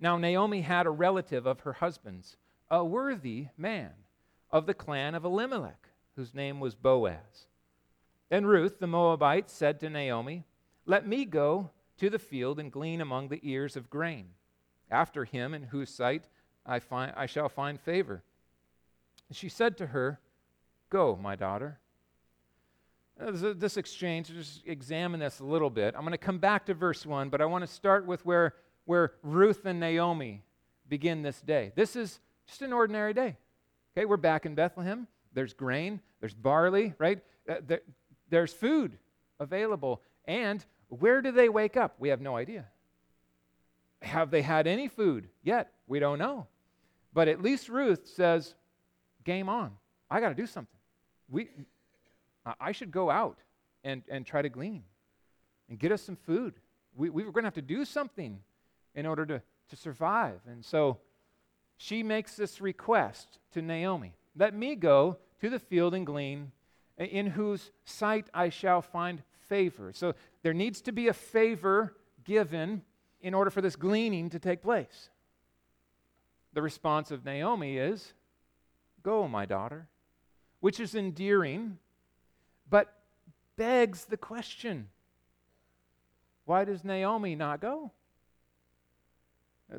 Now 0.00 0.16
Naomi 0.16 0.62
had 0.62 0.86
a 0.86 0.90
relative 0.90 1.44
of 1.44 1.60
her 1.60 1.74
husband's, 1.74 2.38
a 2.70 2.82
worthy 2.82 3.48
man 3.58 3.90
of 4.50 4.64
the 4.64 4.74
clan 4.74 5.14
of 5.14 5.26
Elimelech, 5.26 5.88
whose 6.16 6.34
name 6.34 6.58
was 6.58 6.74
Boaz. 6.74 7.48
Then 8.30 8.46
Ruth 8.46 8.78
the 8.78 8.86
Moabite 8.86 9.50
said 9.50 9.78
to 9.80 9.90
Naomi, 9.90 10.44
Let 10.86 11.06
me 11.06 11.26
go 11.26 11.70
to 11.98 12.08
the 12.08 12.18
field 12.18 12.58
and 12.58 12.72
glean 12.72 13.02
among 13.02 13.28
the 13.28 13.40
ears 13.42 13.76
of 13.76 13.90
grain. 13.90 14.28
After 14.90 15.26
him, 15.26 15.52
in 15.52 15.64
whose 15.64 15.90
sight 15.90 16.28
I, 16.68 16.78
find, 16.80 17.12
I 17.16 17.26
shall 17.26 17.48
find 17.48 17.80
favor. 17.80 18.22
She 19.32 19.48
said 19.48 19.78
to 19.78 19.86
her, 19.86 20.20
Go, 20.90 21.18
my 21.20 21.34
daughter. 21.34 21.78
This 23.18 23.76
exchange, 23.76 24.28
just 24.28 24.62
examine 24.64 25.18
this 25.18 25.40
a 25.40 25.44
little 25.44 25.70
bit. 25.70 25.94
I'm 25.96 26.02
going 26.02 26.12
to 26.12 26.18
come 26.18 26.38
back 26.38 26.66
to 26.66 26.74
verse 26.74 27.04
1, 27.04 27.30
but 27.30 27.40
I 27.40 27.46
want 27.46 27.62
to 27.62 27.66
start 27.66 28.06
with 28.06 28.24
where, 28.24 28.54
where 28.84 29.14
Ruth 29.22 29.66
and 29.66 29.80
Naomi 29.80 30.44
begin 30.88 31.22
this 31.22 31.40
day. 31.40 31.72
This 31.74 31.96
is 31.96 32.20
just 32.46 32.62
an 32.62 32.72
ordinary 32.72 33.12
day. 33.12 33.36
Okay, 33.96 34.06
we're 34.06 34.16
back 34.16 34.46
in 34.46 34.54
Bethlehem. 34.54 35.08
There's 35.32 35.52
grain, 35.52 36.00
there's 36.20 36.34
barley, 36.34 36.94
right? 36.98 37.18
Uh, 37.48 37.76
there's 38.30 38.52
food 38.52 38.96
available. 39.40 40.00
And 40.26 40.64
where 40.88 41.20
do 41.20 41.32
they 41.32 41.48
wake 41.48 41.76
up? 41.76 41.96
We 41.98 42.10
have 42.10 42.20
no 42.20 42.36
idea. 42.36 42.66
Have 44.02 44.30
they 44.30 44.42
had 44.42 44.66
any 44.66 44.86
food 44.86 45.28
yet? 45.42 45.72
We 45.88 45.98
don't 45.98 46.18
know. 46.18 46.46
But 47.12 47.28
at 47.28 47.42
least 47.42 47.68
Ruth 47.68 48.08
says, 48.14 48.54
game 49.24 49.48
on. 49.48 49.72
I 50.10 50.20
got 50.20 50.30
to 50.30 50.34
do 50.34 50.46
something. 50.46 50.78
We, 51.28 51.48
I 52.60 52.72
should 52.72 52.90
go 52.90 53.10
out 53.10 53.38
and, 53.84 54.02
and 54.08 54.26
try 54.26 54.42
to 54.42 54.48
glean 54.48 54.84
and 55.68 55.78
get 55.78 55.92
us 55.92 56.02
some 56.02 56.16
food. 56.16 56.54
We, 56.96 57.10
we 57.10 57.24
were 57.24 57.32
going 57.32 57.44
to 57.44 57.48
have 57.48 57.54
to 57.54 57.62
do 57.62 57.84
something 57.84 58.40
in 58.94 59.06
order 59.06 59.26
to, 59.26 59.42
to 59.68 59.76
survive. 59.76 60.40
And 60.46 60.64
so 60.64 60.98
she 61.76 62.02
makes 62.02 62.36
this 62.36 62.60
request 62.60 63.38
to 63.52 63.62
Naomi 63.62 64.14
Let 64.36 64.54
me 64.54 64.74
go 64.74 65.18
to 65.40 65.50
the 65.50 65.58
field 65.58 65.94
and 65.94 66.04
glean, 66.04 66.52
in 66.96 67.26
whose 67.26 67.70
sight 67.84 68.28
I 68.34 68.48
shall 68.48 68.82
find 68.82 69.22
favor. 69.48 69.92
So 69.92 70.14
there 70.42 70.54
needs 70.54 70.80
to 70.82 70.92
be 70.92 71.08
a 71.08 71.12
favor 71.12 71.94
given 72.24 72.82
in 73.20 73.34
order 73.34 73.50
for 73.50 73.60
this 73.60 73.76
gleaning 73.76 74.30
to 74.30 74.38
take 74.38 74.62
place. 74.62 75.10
The 76.52 76.62
response 76.62 77.10
of 77.10 77.24
Naomi 77.24 77.76
is, 77.76 78.12
Go, 79.02 79.28
my 79.28 79.46
daughter, 79.46 79.86
which 80.60 80.80
is 80.80 80.94
endearing, 80.94 81.78
but 82.68 82.92
begs 83.56 84.04
the 84.04 84.16
question 84.16 84.88
why 86.48 86.64
does 86.64 86.82
Naomi 86.82 87.34
not 87.34 87.60
go? 87.60 87.90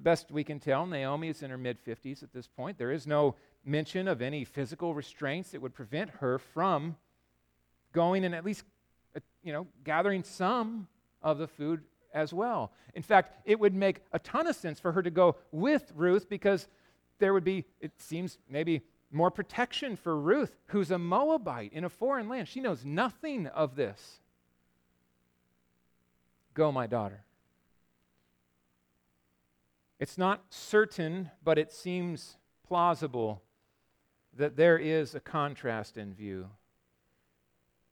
best 0.01 0.29
we 0.29 0.43
can 0.43 0.59
tell, 0.59 0.85
Naomi 0.85 1.29
is 1.29 1.41
in 1.41 1.49
her 1.49 1.57
mid 1.57 1.83
50s 1.83 2.21
at 2.21 2.31
this 2.31 2.45
point. 2.45 2.77
There 2.77 2.91
is 2.91 3.07
no 3.07 3.33
mention 3.65 4.07
of 4.07 4.21
any 4.21 4.45
physical 4.45 4.93
restraints 4.93 5.49
that 5.49 5.61
would 5.61 5.73
prevent 5.73 6.11
her 6.19 6.37
from 6.37 6.95
going 7.91 8.23
and 8.23 8.35
at 8.35 8.45
least, 8.45 8.65
uh, 9.15 9.19
you 9.43 9.51
know, 9.51 9.65
gathering 9.83 10.23
some 10.23 10.87
of 11.23 11.39
the 11.39 11.47
food 11.47 11.81
as 12.13 12.33
well. 12.33 12.71
In 12.93 13.03
fact, 13.03 13.33
it 13.45 13.59
would 13.59 13.73
make 13.73 14.01
a 14.11 14.19
ton 14.19 14.47
of 14.47 14.55
sense 14.55 14.79
for 14.79 14.91
her 14.91 15.01
to 15.01 15.11
go 15.11 15.35
with 15.51 15.91
Ruth 15.95 16.29
because 16.29 16.67
there 17.19 17.33
would 17.33 17.43
be, 17.43 17.65
it 17.79 17.91
seems, 17.97 18.37
maybe 18.49 18.81
more 19.11 19.31
protection 19.31 19.95
for 19.95 20.17
Ruth, 20.19 20.55
who's 20.67 20.91
a 20.91 20.99
Moabite 20.99 21.73
in 21.73 21.83
a 21.83 21.89
foreign 21.89 22.29
land. 22.29 22.47
She 22.47 22.59
knows 22.59 22.85
nothing 22.85 23.47
of 23.47 23.75
this. 23.75 24.19
Go, 26.53 26.71
my 26.71 26.87
daughter. 26.87 27.23
It's 29.99 30.17
not 30.17 30.43
certain, 30.49 31.31
but 31.43 31.57
it 31.57 31.71
seems 31.71 32.37
plausible 32.67 33.41
that 34.37 34.55
there 34.55 34.77
is 34.77 35.15
a 35.15 35.19
contrast 35.19 35.97
in 35.97 36.13
view. 36.13 36.49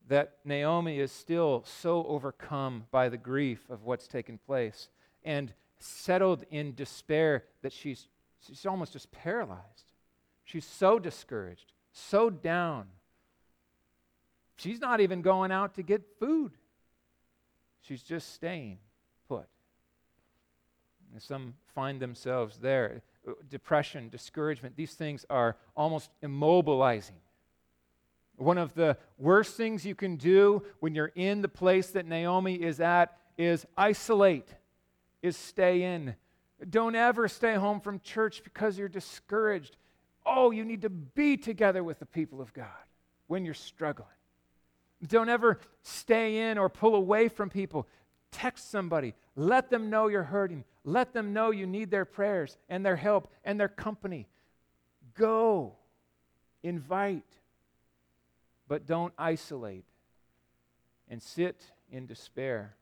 That 0.08 0.38
Naomi 0.46 1.00
is 1.00 1.12
still 1.12 1.64
so 1.66 2.06
overcome 2.06 2.86
by 2.92 3.10
the 3.10 3.18
grief 3.18 3.70
of 3.70 3.84
what's 3.84 4.08
taken 4.08 4.38
place 4.38 4.90
and 5.24 5.54
settled 5.80 6.44
in 6.50 6.74
despair 6.76 7.44
that 7.62 7.74
she's, 7.74 8.08
she's 8.40 8.66
almost 8.66 8.94
just 8.94 9.12
paralyzed. 9.12 9.86
She's 10.46 10.66
so 10.66 10.98
discouraged, 10.98 11.74
so 11.92 12.30
down. 12.30 12.88
She's 14.56 14.80
not 14.80 15.02
even 15.02 15.22
going 15.22 15.52
out 15.52 15.76
to 15.76 15.84
get 15.84 16.04
food, 16.20 16.54
she's 17.82 18.02
just 18.02 18.34
staying 18.34 18.80
put. 19.28 19.48
And 21.14 21.22
some 21.22 21.54
find 21.76 22.00
themselves 22.00 22.58
there. 22.58 23.02
Depression, 23.50 24.10
discouragement, 24.10 24.76
these 24.78 24.94
things 24.94 25.26
are 25.30 25.58
almost 25.76 26.12
immobilizing. 26.24 27.20
One 28.38 28.58
of 28.60 28.74
the 28.76 28.98
worst 29.18 29.58
things 29.58 29.86
you 29.86 29.96
can 29.96 30.16
do 30.16 30.64
when 30.80 30.94
you're 30.94 31.12
in 31.16 31.42
the 31.42 31.48
place 31.48 31.90
that 31.92 32.06
Naomi 32.06 32.56
is 32.56 32.80
at 32.80 33.18
is 33.38 33.66
isolate, 33.76 34.48
is 35.22 35.36
stay 35.36 35.84
in. 35.84 36.16
Don't 36.70 36.96
ever 36.96 37.28
stay 37.28 37.56
home 37.56 37.80
from 37.80 38.00
church 38.00 38.44
because 38.44 38.78
you're 38.78 38.90
discouraged. 38.90 39.76
Oh, 40.26 40.52
you 40.52 40.66
need 40.66 40.84
to 40.84 40.90
be 40.90 41.38
together 41.38 41.84
with 41.84 42.00
the 42.00 42.06
people 42.06 42.42
of 42.42 42.54
God 42.54 42.68
when 43.28 43.44
you're 43.44 43.54
struggling. 43.54 44.10
Don't 45.08 45.30
ever 45.30 45.60
stay 45.84 46.50
in 46.50 46.58
or 46.58 46.70
pull 46.70 46.96
away 46.96 47.30
from 47.30 47.50
people. 47.50 47.88
Text 48.32 48.70
somebody. 48.72 49.14
Let 49.36 49.70
them 49.70 49.90
know 49.90 50.08
you're 50.08 50.24
hurting. 50.24 50.64
Let 50.84 51.14
them 51.14 51.34
know 51.34 51.52
you 51.52 51.68
need 51.68 51.92
their 51.92 52.06
prayers 52.06 52.58
and 52.70 52.86
their 52.86 52.96
help 52.96 53.32
and 53.44 53.60
their 53.60 53.68
company. 53.68 54.28
Go. 55.16 55.76
Invite. 56.64 57.24
But 58.68 58.86
don't 58.86 59.14
isolate 59.18 59.86
and 61.10 61.22
sit 61.22 61.72
in 61.92 62.06
despair. 62.06 62.76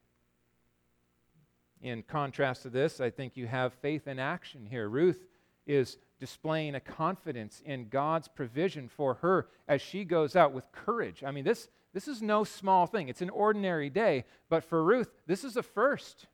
In 1.82 2.02
contrast 2.04 2.64
to 2.64 2.70
this, 2.70 3.00
I 3.00 3.10
think 3.10 3.38
you 3.38 3.48
have 3.48 3.74
faith 3.74 4.08
in 4.08 4.18
action 4.18 4.66
here. 4.66 4.90
Ruth 4.90 5.28
is 5.68 5.98
displaying 6.20 6.76
a 6.76 6.80
confidence 6.80 7.62
in 7.66 7.90
God's 7.90 8.28
provision 8.28 8.88
for 8.88 9.16
her 9.16 9.48
as 9.68 9.82
she 9.82 10.04
goes 10.04 10.36
out 10.36 10.54
with 10.54 10.72
courage. 10.72 11.24
I 11.24 11.32
mean, 11.32 11.44
this, 11.44 11.68
this 11.94 12.08
is 12.08 12.22
no 12.22 12.44
small 12.44 12.88
thing. 12.88 13.10
It's 13.10 13.22
an 13.22 13.30
ordinary 13.30 13.90
day, 13.90 14.26
but 14.50 14.64
for 14.64 14.84
Ruth, 14.84 15.12
this 15.28 15.44
is 15.44 15.58
a 15.58 15.64
first. 15.64 16.28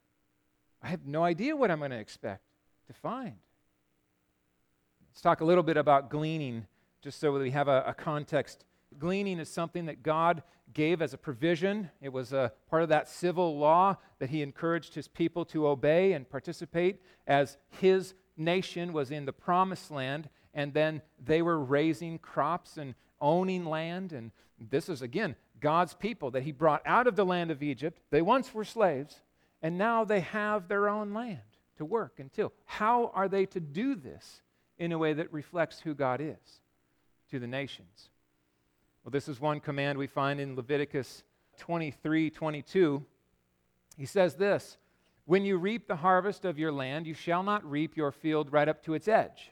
I 0.81 0.87
have 0.87 1.05
no 1.05 1.23
idea 1.23 1.55
what 1.55 1.71
I'm 1.71 1.79
going 1.79 1.91
to 1.91 1.97
expect 1.97 2.43
to 2.87 2.93
find. 2.93 3.35
Let's 5.11 5.21
talk 5.21 5.41
a 5.41 5.45
little 5.45 5.63
bit 5.63 5.77
about 5.77 6.09
gleaning, 6.09 6.67
just 7.01 7.19
so 7.19 7.37
we 7.37 7.51
have 7.51 7.67
a, 7.67 7.83
a 7.87 7.93
context. 7.93 8.63
Gleaning 8.97 9.39
is 9.39 9.49
something 9.49 9.85
that 9.85 10.03
God 10.03 10.43
gave 10.73 11.01
as 11.01 11.13
a 11.13 11.17
provision. 11.17 11.89
It 12.01 12.13
was 12.13 12.33
a 12.33 12.51
part 12.69 12.83
of 12.83 12.89
that 12.89 13.09
civil 13.09 13.57
law 13.57 13.97
that 14.19 14.29
He 14.29 14.41
encouraged 14.41 14.93
His 14.93 15.07
people 15.07 15.45
to 15.45 15.67
obey 15.67 16.13
and 16.13 16.29
participate 16.29 17.01
as 17.27 17.57
His 17.69 18.13
nation 18.37 18.93
was 18.93 19.11
in 19.11 19.25
the 19.25 19.33
promised 19.33 19.91
land, 19.91 20.29
and 20.53 20.73
then 20.73 21.01
they 21.23 21.41
were 21.41 21.59
raising 21.59 22.19
crops 22.19 22.77
and 22.77 22.95
owning 23.19 23.65
land. 23.65 24.13
And 24.13 24.31
this 24.59 24.87
is, 24.89 25.01
again, 25.01 25.35
God's 25.59 25.93
people 25.93 26.31
that 26.31 26.43
He 26.43 26.51
brought 26.51 26.81
out 26.85 27.07
of 27.07 27.15
the 27.15 27.25
land 27.25 27.51
of 27.51 27.63
Egypt. 27.63 27.99
They 28.11 28.21
once 28.21 28.53
were 28.53 28.65
slaves, 28.65 29.21
and 29.61 29.77
now 29.77 30.03
they 30.03 30.21
have 30.21 30.67
their 30.67 30.87
own 30.87 31.13
land 31.13 31.39
to 31.77 31.85
work 31.85 32.19
and 32.19 32.31
till. 32.31 32.53
How 32.65 33.11
are 33.15 33.27
they 33.27 33.45
to 33.47 33.59
do 33.59 33.95
this 33.95 34.41
in 34.77 34.91
a 34.91 34.97
way 34.97 35.13
that 35.13 35.33
reflects 35.33 35.79
who 35.79 35.93
God 35.93 36.21
is 36.21 36.61
to 37.29 37.39
the 37.39 37.47
nations? 37.47 38.10
Well, 39.03 39.11
this 39.11 39.27
is 39.27 39.39
one 39.39 39.59
command 39.59 39.97
we 39.97 40.07
find 40.07 40.39
in 40.39 40.55
Leviticus 40.55 41.23
23 41.57 42.29
22. 42.29 43.03
He 43.97 44.05
says 44.05 44.35
this 44.35 44.77
when 45.25 45.45
you 45.45 45.57
reap 45.57 45.87
the 45.87 45.95
harvest 45.95 46.45
of 46.45 46.59
your 46.59 46.71
land, 46.71 47.07
you 47.07 47.13
shall 47.13 47.43
not 47.43 47.63
reap 47.69 47.95
your 47.95 48.11
field 48.11 48.51
right 48.51 48.67
up 48.67 48.83
to 48.83 48.93
its 48.93 49.07
edge, 49.07 49.51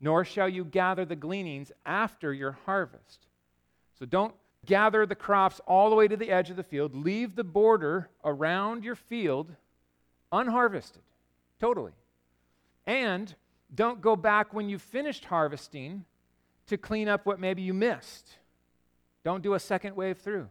nor 0.00 0.24
shall 0.24 0.48
you 0.48 0.64
gather 0.64 1.04
the 1.04 1.16
gleanings 1.16 1.72
after 1.84 2.32
your 2.32 2.52
harvest. 2.64 3.26
So 3.98 4.06
don't 4.06 4.34
gather 4.66 5.06
the 5.06 5.14
crops 5.14 5.60
all 5.66 5.90
the 5.90 5.96
way 5.96 6.08
to 6.08 6.16
the 6.16 6.30
edge 6.30 6.50
of 6.50 6.56
the 6.56 6.62
field. 6.62 6.94
Leave 6.94 7.36
the 7.36 7.44
border 7.44 8.08
around 8.24 8.84
your 8.84 8.94
field 8.94 9.54
unharvested, 10.32 11.02
totally. 11.60 11.92
And 12.86 13.34
don't 13.74 14.00
go 14.00 14.16
back 14.16 14.52
when 14.54 14.68
you've 14.68 14.82
finished 14.82 15.24
harvesting 15.24 16.04
to 16.66 16.76
clean 16.76 17.08
up 17.08 17.26
what 17.26 17.40
maybe 17.40 17.62
you 17.62 17.74
missed. 17.74 18.36
Don't 19.24 19.42
do 19.42 19.54
a 19.54 19.60
second 19.60 19.96
wave 19.96 20.18
through. 20.18 20.48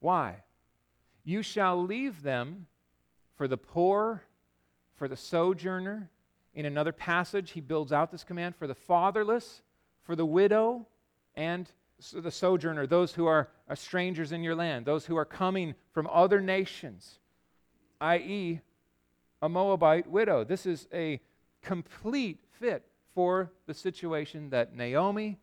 Why? 0.00 0.42
You 1.24 1.42
shall 1.42 1.82
leave 1.82 2.22
them 2.22 2.66
for 3.36 3.46
the 3.46 3.56
poor, 3.56 4.24
for 4.96 5.08
the 5.08 5.16
sojourner. 5.16 6.10
In 6.54 6.66
another 6.66 6.92
passage, 6.92 7.52
he 7.52 7.60
builds 7.60 7.92
out 7.92 8.10
this 8.10 8.24
command 8.24 8.56
for 8.56 8.66
the 8.66 8.74
fatherless, 8.74 9.62
for 10.02 10.16
the 10.16 10.26
widow, 10.26 10.86
and 11.34 11.70
the 12.12 12.30
sojourner, 12.30 12.86
those 12.86 13.14
who 13.14 13.26
are, 13.26 13.48
are 13.68 13.76
strangers 13.76 14.32
in 14.32 14.42
your 14.42 14.54
land, 14.54 14.84
those 14.84 15.06
who 15.06 15.16
are 15.16 15.24
coming 15.24 15.74
from 15.92 16.08
other 16.08 16.40
nations, 16.40 17.20
i.e., 18.00 18.60
a 19.40 19.48
Moabite 19.48 20.08
widow. 20.08 20.44
This 20.44 20.66
is 20.66 20.88
a 20.92 21.20
complete 21.62 22.40
fit 22.58 22.84
for 23.14 23.52
the 23.66 23.74
situation 23.74 24.50
that 24.50 24.74
Naomi 24.74 25.38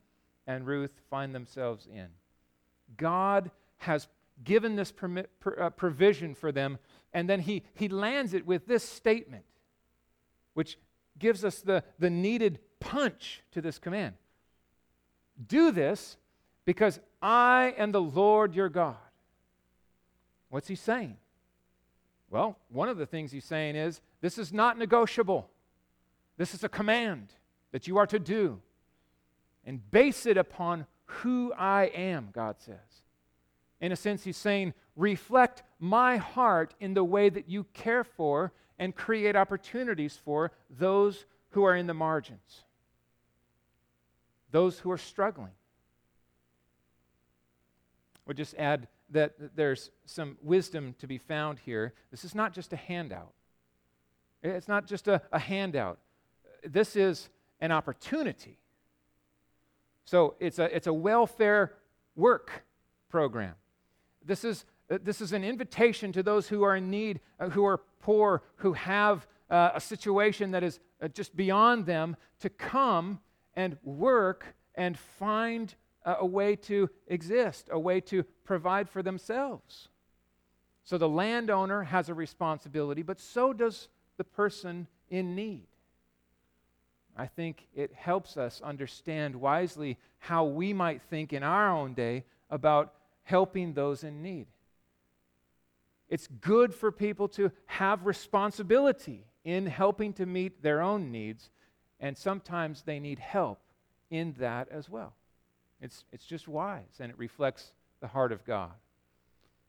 and 0.50 0.66
Ruth 0.66 1.00
find 1.12 1.34
themselves 1.34 1.86
in. 1.86 2.08
God 2.98 3.52
has 3.78 4.08
given 4.44 4.76
this 4.76 4.92
per, 4.92 5.26
uh, 5.60 5.70
provision 5.70 6.34
for 6.34 6.52
them 6.52 6.80
and 7.14 7.30
then 7.30 7.40
he, 7.40 7.64
he 7.76 7.88
lands 7.88 8.34
it 8.34 8.48
with 8.48 8.66
this 8.66 8.84
statement, 8.84 9.46
which 10.56 10.80
gives 11.20 11.46
us 11.46 11.62
the, 11.62 11.84
the 12.00 12.10
needed 12.10 12.60
punch 12.80 13.44
to 13.52 13.62
this 13.62 13.78
command 13.78 14.16
Do 15.48 15.72
this 15.72 16.18
because 16.66 17.00
I 17.22 17.76
am 17.78 17.92
the 17.92 18.02
Lord 18.02 18.56
your 18.56 18.70
God. 18.70 18.96
What's 20.50 20.68
he 20.68 20.76
saying? 20.76 21.18
Well, 22.32 22.58
one 22.70 22.90
of 22.90 22.98
the 22.98 23.06
things 23.06 23.32
he's 23.32 23.46
saying 23.46 23.76
is 23.76 24.02
this 24.22 24.40
is 24.40 24.52
not 24.52 24.80
negotiable. 24.80 25.50
This 26.38 26.56
is 26.56 26.64
a 26.64 26.70
command 26.70 27.34
that 27.72 27.88
you 27.88 27.98
are 27.98 28.08
to 28.08 28.18
do. 28.18 28.62
And 29.66 29.90
base 29.92 30.26
it 30.26 30.38
upon 30.38 30.88
who 31.06 31.54
I 31.54 31.86
am, 31.86 32.30
God 32.34 32.56
says. 32.60 33.04
In 33.82 33.92
a 33.92 33.96
sense, 33.96 34.24
he's 34.24 34.38
saying, 34.38 34.74
reflect 34.96 35.64
my 35.80 36.18
heart 36.18 36.74
in 36.80 36.94
the 36.94 37.04
way 37.04 37.30
that 37.30 37.50
you 37.50 37.66
care 37.74 38.04
for 38.04 38.52
and 38.78 38.96
create 38.96 39.36
opportunities 39.36 40.18
for 40.24 40.52
those 40.70 41.26
who 41.52 41.64
are 41.64 41.76
in 41.76 41.88
the 41.88 41.94
margins, 41.94 42.64
those 44.52 44.80
who 44.80 44.92
are 44.92 44.98
struggling. 44.98 45.52
We'll 48.26 48.36
just 48.36 48.56
add 48.56 48.88
that 49.10 49.56
there's 49.56 49.90
some 50.06 50.38
wisdom 50.42 50.96
to 51.00 51.08
be 51.08 51.18
found 51.18 51.60
here. 51.60 51.94
This 52.12 52.24
is 52.24 52.36
not 52.36 52.54
just 52.54 52.74
a 52.74 52.76
handout. 52.76 53.34
It's 54.44 54.68
not 54.68 54.86
just 54.86 55.08
a, 55.08 55.22
a 55.32 55.40
handout. 55.40 55.98
This 56.64 56.96
is 56.96 57.30
an 57.60 57.72
opportunity. 57.72 58.58
So 60.10 60.34
it's 60.40 60.58
a, 60.58 60.76
it's 60.76 60.88
a 60.88 60.94
welfare 60.94 61.76
work 62.16 62.64
program. 63.10 63.54
This 64.26 64.44
is, 64.44 64.66
uh, 64.90 64.98
this 65.04 65.22
is 65.22 65.34
an 65.34 65.44
invitation 65.44 66.12
to 66.14 66.24
those 66.24 66.48
who 66.48 66.64
are 66.64 66.76
in 66.76 66.90
need, 66.90 67.20
uh, 67.40 67.50
who 67.50 67.64
are 67.64 67.78
poor, 68.02 68.42
who 68.56 68.74
have 68.74 69.28
uh, 69.52 69.70
a 69.76 69.80
situation 69.80 70.50
that 70.50 70.64
is 70.64 70.80
uh, 71.00 71.10
just 71.10 71.36
beyond 71.36 71.86
them, 71.86 72.18
to 72.40 72.50
come 72.50 73.20
and 73.54 73.78
work 73.84 74.56
and 74.74 74.98
find 74.98 75.76
a, 76.04 76.16
a 76.22 76.26
way 76.26 76.56
to 76.56 76.90
exist, 77.06 77.70
a 77.72 77.80
way 77.80 78.02
to 78.02 78.24
provide 78.44 78.90
for 78.90 79.04
themselves. 79.04 79.90
So 80.86 80.98
the 80.98 81.08
landowner 81.08 81.84
has 81.84 82.10
a 82.10 82.16
responsibility, 82.16 83.04
but 83.04 83.20
so 83.20 83.54
does 83.54 83.90
the 84.18 84.24
person 84.24 84.88
in 85.12 85.36
need. 85.36 85.68
I 87.16 87.28
think 87.28 87.68
it 87.76 87.94
helps 87.94 88.38
us 88.38 88.62
understand 88.62 89.36
wisely 89.36 89.98
how 90.20 90.46
we 90.46 90.74
might 90.74 91.02
think 91.02 91.34
in 91.34 91.44
our 91.44 91.70
own 91.70 91.94
day 91.94 92.24
about 92.50 92.94
helping 93.24 93.74
those 93.74 94.04
in 94.04 94.22
need. 94.22 94.48
It's 96.10 96.28
good 96.28 96.74
for 96.74 96.92
people 96.92 97.28
to 97.30 97.52
have 97.68 98.06
responsibility 98.06 99.26
in 99.44 99.68
helping 99.68 100.14
to 100.14 100.26
meet 100.26 100.64
their 100.64 100.82
own 100.82 101.12
needs, 101.12 101.52
and 102.00 102.18
sometimes 102.18 102.84
they 102.84 103.00
need 103.00 103.20
help 103.20 103.60
in 104.10 104.34
that 104.40 104.68
as 104.70 104.90
well. 104.90 105.14
It's, 105.82 106.06
it's 106.12 106.26
just 106.26 106.48
wise, 106.48 107.00
and 107.00 107.12
it 107.12 107.18
reflects 107.18 107.74
the 108.02 108.08
heart 108.08 108.32
of 108.32 108.44
God. 108.44 108.72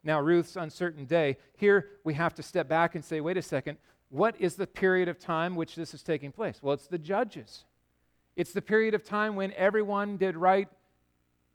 Now, 0.03 0.21
Ruth's 0.21 0.57
uncertain 0.57 1.05
day, 1.05 1.37
here 1.57 1.89
we 2.05 2.15
have 2.15 2.35
to 2.37 2.43
step 2.43 2.69
back 2.69 2.95
and 2.95 3.05
say, 3.05 3.21
wait 3.21 3.37
a 3.37 3.43
second, 3.43 3.77
what 4.11 4.35
is 4.41 4.57
the 4.57 4.67
period 4.67 5.09
of 5.09 5.19
time 5.19 5.55
which 5.55 5.77
this 5.77 5.95
is 5.95 6.03
taking 6.03 6.33
place? 6.33 6.59
Well, 6.63 6.75
it's 6.75 6.89
the 6.89 6.99
judges. 6.99 7.65
It's 8.37 8.53
the 8.53 8.63
period 8.63 8.95
of 8.95 9.05
time 9.05 9.37
when 9.37 9.53
everyone 9.55 10.17
did 10.17 10.37
right 10.37 10.69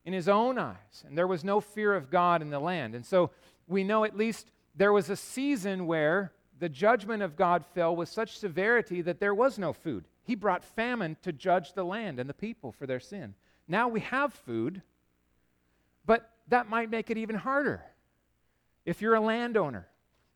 in 0.06 0.14
his 0.14 0.30
own 0.30 0.58
eyes, 0.58 1.04
and 1.06 1.18
there 1.18 1.28
was 1.28 1.44
no 1.44 1.60
fear 1.60 1.94
of 1.94 2.10
God 2.10 2.42
in 2.42 2.50
the 2.50 2.60
land. 2.60 2.96
And 2.96 3.06
so 3.06 3.32
we 3.68 3.84
know 3.84 4.04
at 4.04 4.16
least 4.16 4.52
there 4.76 4.94
was 4.94 5.10
a 5.10 5.16
season 5.16 5.88
where 5.88 6.32
the 6.60 6.70
judgment 6.70 7.24
of 7.24 7.36
God 7.36 7.66
fell 7.74 7.96
with 7.96 8.08
such 8.08 8.38
severity 8.38 9.02
that 9.02 9.20
there 9.20 9.34
was 9.34 9.58
no 9.58 9.74
food. 9.74 10.06
He 10.24 10.36
brought 10.36 10.64
famine 10.64 11.18
to 11.24 11.34
judge 11.34 11.74
the 11.74 11.84
land 11.84 12.20
and 12.20 12.30
the 12.30 12.34
people 12.34 12.72
for 12.72 12.86
their 12.86 13.00
sin. 13.00 13.34
Now 13.68 13.88
we 13.88 14.00
have 14.02 14.34
food, 14.34 14.82
but 16.06 16.30
that 16.48 16.70
might 16.70 16.90
make 16.90 17.10
it 17.10 17.18
even 17.18 17.36
harder. 17.36 17.84
If 18.86 19.02
you're 19.02 19.16
a 19.16 19.20
landowner 19.20 19.88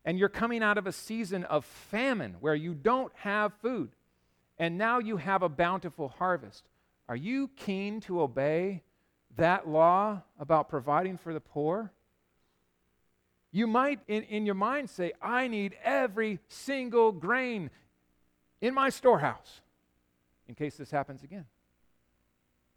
and 0.04 0.18
you're 0.18 0.28
coming 0.28 0.62
out 0.62 0.78
of 0.78 0.86
a 0.86 0.92
season 0.92 1.44
of 1.44 1.64
famine 1.64 2.36
where 2.40 2.54
you 2.54 2.74
don't 2.74 3.12
have 3.16 3.52
food, 3.62 3.90
and 4.58 4.78
now 4.78 4.98
you 4.98 5.16
have 5.16 5.42
a 5.42 5.48
bountiful 5.48 6.08
harvest, 6.08 6.64
are 7.08 7.16
you 7.16 7.50
keen 7.56 8.00
to 8.02 8.20
obey 8.20 8.82
that 9.36 9.68
law 9.68 10.22
about 10.38 10.68
providing 10.68 11.16
for 11.16 11.32
the 11.32 11.40
poor? 11.40 11.92
You 13.52 13.66
might, 13.66 14.00
in, 14.06 14.22
in 14.24 14.46
your 14.46 14.54
mind, 14.54 14.90
say, 14.90 15.12
I 15.20 15.48
need 15.48 15.76
every 15.82 16.38
single 16.48 17.10
grain 17.10 17.70
in 18.60 18.74
my 18.74 18.90
storehouse 18.90 19.60
in 20.48 20.54
case 20.54 20.76
this 20.76 20.90
happens 20.90 21.22
again. 21.22 21.46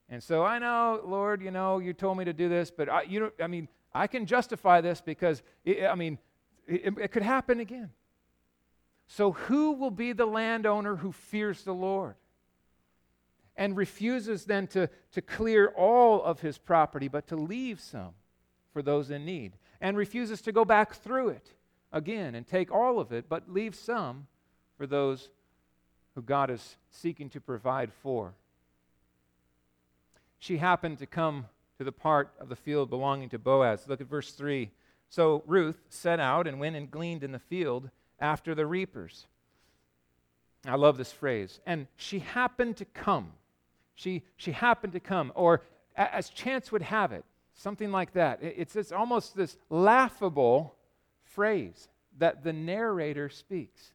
And 0.09 0.21
so 0.21 0.43
I 0.43 0.59
know, 0.59 1.01
Lord, 1.05 1.41
you 1.41 1.51
know, 1.51 1.79
you 1.79 1.93
told 1.93 2.17
me 2.17 2.25
to 2.25 2.33
do 2.33 2.49
this, 2.49 2.71
but 2.71 2.89
I, 2.89 3.03
you 3.03 3.19
know, 3.19 3.31
I 3.39 3.47
mean, 3.47 3.67
I 3.93 4.07
can 4.07 4.25
justify 4.25 4.81
this 4.81 5.01
because, 5.01 5.43
it, 5.63 5.85
I 5.85 5.95
mean, 5.95 6.17
it, 6.67 6.97
it 6.97 7.11
could 7.11 7.23
happen 7.23 7.59
again. 7.59 7.89
So, 9.07 9.33
who 9.33 9.73
will 9.73 9.91
be 9.91 10.13
the 10.13 10.25
landowner 10.25 10.95
who 10.95 11.11
fears 11.11 11.63
the 11.63 11.73
Lord 11.73 12.15
and 13.55 13.77
refuses 13.77 14.45
then 14.45 14.67
to, 14.67 14.89
to 15.11 15.21
clear 15.21 15.67
all 15.67 16.23
of 16.23 16.39
his 16.39 16.57
property, 16.57 17.07
but 17.07 17.27
to 17.27 17.35
leave 17.35 17.79
some 17.79 18.13
for 18.71 18.81
those 18.81 19.11
in 19.11 19.25
need, 19.25 19.53
and 19.79 19.95
refuses 19.95 20.41
to 20.41 20.51
go 20.51 20.65
back 20.65 20.95
through 20.95 21.29
it 21.29 21.51
again 21.91 22.33
and 22.33 22.47
take 22.47 22.71
all 22.71 22.99
of 22.99 23.11
it, 23.11 23.29
but 23.29 23.51
leave 23.51 23.75
some 23.75 24.25
for 24.77 24.87
those 24.87 25.29
who 26.15 26.21
God 26.21 26.49
is 26.49 26.77
seeking 26.89 27.29
to 27.29 27.39
provide 27.41 27.91
for? 27.93 28.33
She 30.39 30.57
happened 30.57 30.97
to 30.99 31.05
come 31.05 31.45
to 31.77 31.83
the 31.83 31.91
part 31.91 32.33
of 32.39 32.49
the 32.49 32.55
field 32.55 32.89
belonging 32.89 33.29
to 33.29 33.39
Boaz. 33.39 33.87
Look 33.87 34.01
at 34.01 34.07
verse 34.07 34.31
3. 34.31 34.71
So 35.13 35.43
Ruth 35.45 35.79
set 35.89 36.19
out 36.19 36.47
and 36.47 36.59
went 36.59 36.75
and 36.75 36.89
gleaned 36.89 37.23
in 37.23 37.33
the 37.33 37.37
field 37.37 37.91
after 38.19 38.55
the 38.55 38.65
reapers. 38.65 39.27
I 40.65 40.73
love 40.73 40.97
this 40.97 41.11
phrase. 41.11 41.59
And 41.67 41.85
she 41.95 42.17
happened 42.17 42.77
to 42.77 42.85
come. 42.85 43.33
She, 43.93 44.23
she 44.37 44.53
happened 44.53 44.93
to 44.93 44.99
come. 44.99 45.31
Or 45.35 45.61
as 45.95 46.29
chance 46.29 46.71
would 46.71 46.81
have 46.81 47.11
it, 47.11 47.25
something 47.53 47.91
like 47.91 48.13
that. 48.13 48.39
It's, 48.41 48.75
it's 48.75 48.91
almost 48.91 49.37
this 49.37 49.55
laughable 49.69 50.73
phrase 51.25 51.89
that 52.17 52.43
the 52.43 52.53
narrator 52.53 53.29
speaks 53.29 53.91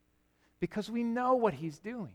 because 0.60 0.88
we 0.88 1.02
know 1.02 1.34
what 1.34 1.54
he's 1.54 1.80
doing. 1.80 2.12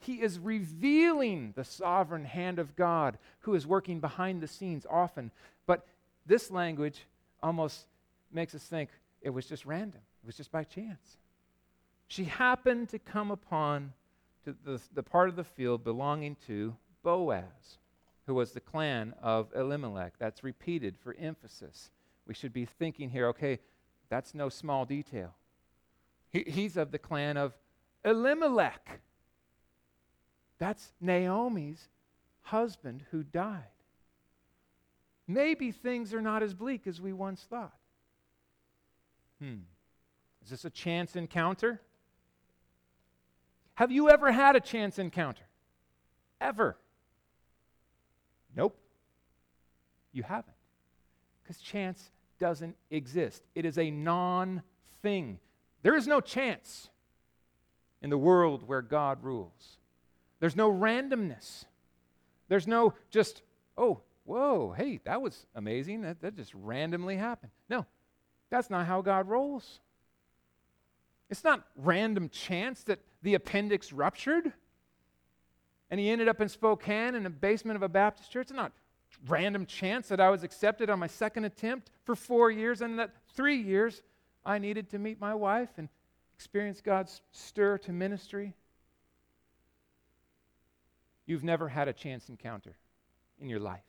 He 0.00 0.20
is 0.20 0.38
revealing 0.38 1.54
the 1.56 1.64
sovereign 1.64 2.26
hand 2.26 2.58
of 2.58 2.76
God 2.76 3.16
who 3.40 3.54
is 3.54 3.66
working 3.66 4.00
behind 4.00 4.42
the 4.42 4.48
scenes 4.48 4.84
often. 4.90 5.30
But 5.66 5.86
this 6.26 6.50
language 6.50 7.06
almost 7.42 7.86
makes 8.34 8.54
us 8.54 8.64
think 8.64 8.90
it 9.20 9.30
was 9.30 9.46
just 9.46 9.64
random, 9.64 10.00
it 10.22 10.26
was 10.26 10.36
just 10.36 10.52
by 10.52 10.64
chance. 10.64 11.18
She 12.08 12.24
happened 12.24 12.90
to 12.90 12.98
come 12.98 13.30
upon 13.30 13.92
to 14.44 14.54
the, 14.64 14.80
the 14.92 15.02
part 15.02 15.28
of 15.28 15.36
the 15.36 15.44
field 15.44 15.82
belonging 15.82 16.36
to 16.46 16.76
Boaz, 17.02 17.78
who 18.26 18.34
was 18.34 18.52
the 18.52 18.60
clan 18.60 19.14
of 19.22 19.48
Elimelech. 19.54 20.14
That's 20.18 20.44
repeated 20.44 20.96
for 20.96 21.16
emphasis. 21.18 21.90
We 22.26 22.34
should 22.34 22.52
be 22.52 22.66
thinking 22.66 23.10
here, 23.10 23.28
okay, 23.28 23.58
that's 24.08 24.34
no 24.34 24.48
small 24.48 24.84
detail. 24.84 25.34
He, 26.30 26.44
he's 26.46 26.76
of 26.76 26.90
the 26.90 26.98
clan 26.98 27.36
of 27.36 27.54
Elimelech. 28.04 29.00
That's 30.58 30.92
Naomi's 31.00 31.88
husband 32.42 33.04
who 33.10 33.22
died. 33.22 33.62
Maybe 35.26 35.72
things 35.72 36.12
are 36.12 36.20
not 36.20 36.42
as 36.42 36.52
bleak 36.52 36.86
as 36.86 37.00
we 37.00 37.12
once 37.12 37.42
thought. 37.42 37.74
Hmm. 39.44 39.58
Is 40.42 40.50
this 40.50 40.64
a 40.64 40.70
chance 40.70 41.16
encounter? 41.16 41.80
Have 43.74 43.90
you 43.90 44.08
ever 44.08 44.32
had 44.32 44.56
a 44.56 44.60
chance 44.60 44.98
encounter? 44.98 45.44
Ever? 46.40 46.76
Nope. 48.56 48.78
You 50.12 50.22
haven't. 50.22 50.56
Because 51.42 51.60
chance 51.60 52.10
doesn't 52.38 52.76
exist, 52.90 53.42
it 53.54 53.64
is 53.64 53.76
a 53.76 53.90
non 53.90 54.62
thing. 55.02 55.38
There 55.82 55.96
is 55.96 56.06
no 56.06 56.20
chance 56.20 56.88
in 58.00 58.08
the 58.08 58.18
world 58.18 58.66
where 58.66 58.80
God 58.80 59.22
rules. 59.22 59.78
There's 60.40 60.56
no 60.56 60.72
randomness. 60.72 61.64
There's 62.48 62.66
no 62.66 62.94
just, 63.10 63.42
oh, 63.76 64.00
whoa, 64.24 64.74
hey, 64.76 65.00
that 65.04 65.20
was 65.20 65.46
amazing. 65.54 66.02
That, 66.02 66.22
that 66.22 66.34
just 66.34 66.54
randomly 66.54 67.16
happened. 67.16 67.52
No, 67.68 67.86
that's 68.54 68.70
not 68.70 68.86
how 68.86 69.02
God 69.02 69.28
rolls. 69.28 69.80
It's 71.28 71.42
not 71.42 71.64
random 71.76 72.28
chance 72.28 72.84
that 72.84 73.00
the 73.22 73.34
appendix 73.34 73.92
ruptured 73.92 74.52
and 75.90 75.98
he 75.98 76.08
ended 76.08 76.28
up 76.28 76.40
in 76.40 76.48
Spokane 76.48 77.16
in 77.16 77.24
the 77.24 77.30
basement 77.30 77.76
of 77.76 77.82
a 77.82 77.88
Baptist 77.88 78.30
church. 78.30 78.46
It's 78.50 78.52
not 78.52 78.72
random 79.26 79.66
chance 79.66 80.06
that 80.08 80.20
I 80.20 80.30
was 80.30 80.44
accepted 80.44 80.88
on 80.88 81.00
my 81.00 81.08
second 81.08 81.44
attempt 81.44 81.90
for 82.04 82.14
four 82.14 82.50
years 82.50 82.80
and 82.80 82.96
that 82.98 83.10
three 83.34 83.56
years 83.56 84.02
I 84.46 84.58
needed 84.58 84.88
to 84.90 84.98
meet 84.98 85.20
my 85.20 85.34
wife 85.34 85.70
and 85.76 85.88
experience 86.36 86.80
God's 86.80 87.22
stir 87.32 87.78
to 87.78 87.92
ministry. 87.92 88.54
You've 91.26 91.44
never 91.44 91.68
had 91.68 91.88
a 91.88 91.92
chance 91.92 92.28
encounter 92.28 92.76
in 93.40 93.48
your 93.48 93.60
life. 93.60 93.82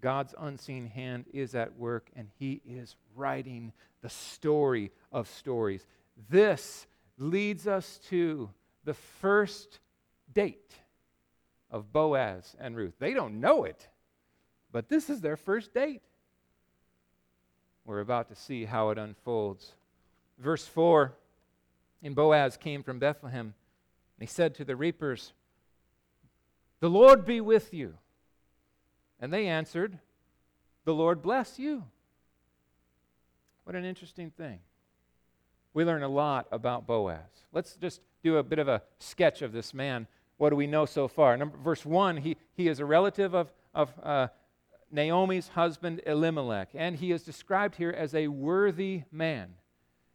God's 0.00 0.34
unseen 0.38 0.86
hand 0.86 1.26
is 1.32 1.54
at 1.54 1.76
work, 1.76 2.10
and 2.14 2.28
He 2.38 2.60
is 2.66 2.96
writing 3.14 3.72
the 4.00 4.08
story 4.08 4.92
of 5.12 5.28
stories. 5.28 5.86
This 6.28 6.86
leads 7.18 7.66
us 7.66 7.98
to 8.08 8.50
the 8.84 8.94
first 8.94 9.80
date 10.32 10.74
of 11.70 11.92
Boaz 11.92 12.54
and 12.58 12.76
Ruth. 12.76 12.94
They 12.98 13.12
don't 13.12 13.40
know 13.40 13.64
it, 13.64 13.88
but 14.72 14.88
this 14.88 15.10
is 15.10 15.20
their 15.20 15.36
first 15.36 15.74
date. 15.74 16.02
We're 17.84 18.00
about 18.00 18.28
to 18.28 18.36
see 18.36 18.66
how 18.66 18.90
it 18.90 18.98
unfolds. 18.98 19.72
Verse 20.38 20.66
4 20.66 21.14
And 22.02 22.14
Boaz 22.14 22.56
came 22.56 22.82
from 22.82 22.98
Bethlehem, 22.98 23.46
and 23.46 24.28
he 24.28 24.32
said 24.32 24.54
to 24.56 24.64
the 24.64 24.76
reapers, 24.76 25.32
The 26.80 26.90
Lord 26.90 27.24
be 27.24 27.40
with 27.40 27.74
you. 27.74 27.94
And 29.20 29.32
they 29.32 29.46
answered, 29.46 29.98
The 30.84 30.94
Lord 30.94 31.22
bless 31.22 31.58
you. 31.58 31.84
What 33.64 33.76
an 33.76 33.84
interesting 33.84 34.30
thing. 34.30 34.60
We 35.74 35.84
learn 35.84 36.02
a 36.02 36.08
lot 36.08 36.46
about 36.50 36.86
Boaz. 36.86 37.18
Let's 37.52 37.76
just 37.76 38.00
do 38.22 38.38
a 38.38 38.42
bit 38.42 38.58
of 38.58 38.68
a 38.68 38.82
sketch 38.98 39.42
of 39.42 39.52
this 39.52 39.74
man. 39.74 40.06
What 40.38 40.50
do 40.50 40.56
we 40.56 40.66
know 40.66 40.86
so 40.86 41.08
far? 41.08 41.36
Number, 41.36 41.56
verse 41.58 41.84
1 41.84 42.18
he, 42.18 42.36
he 42.54 42.68
is 42.68 42.80
a 42.80 42.84
relative 42.84 43.34
of, 43.34 43.52
of 43.74 43.92
uh, 44.02 44.28
Naomi's 44.90 45.48
husband 45.48 46.00
Elimelech, 46.06 46.70
and 46.74 46.96
he 46.96 47.12
is 47.12 47.22
described 47.22 47.76
here 47.76 47.90
as 47.90 48.14
a 48.14 48.28
worthy 48.28 49.02
man. 49.12 49.54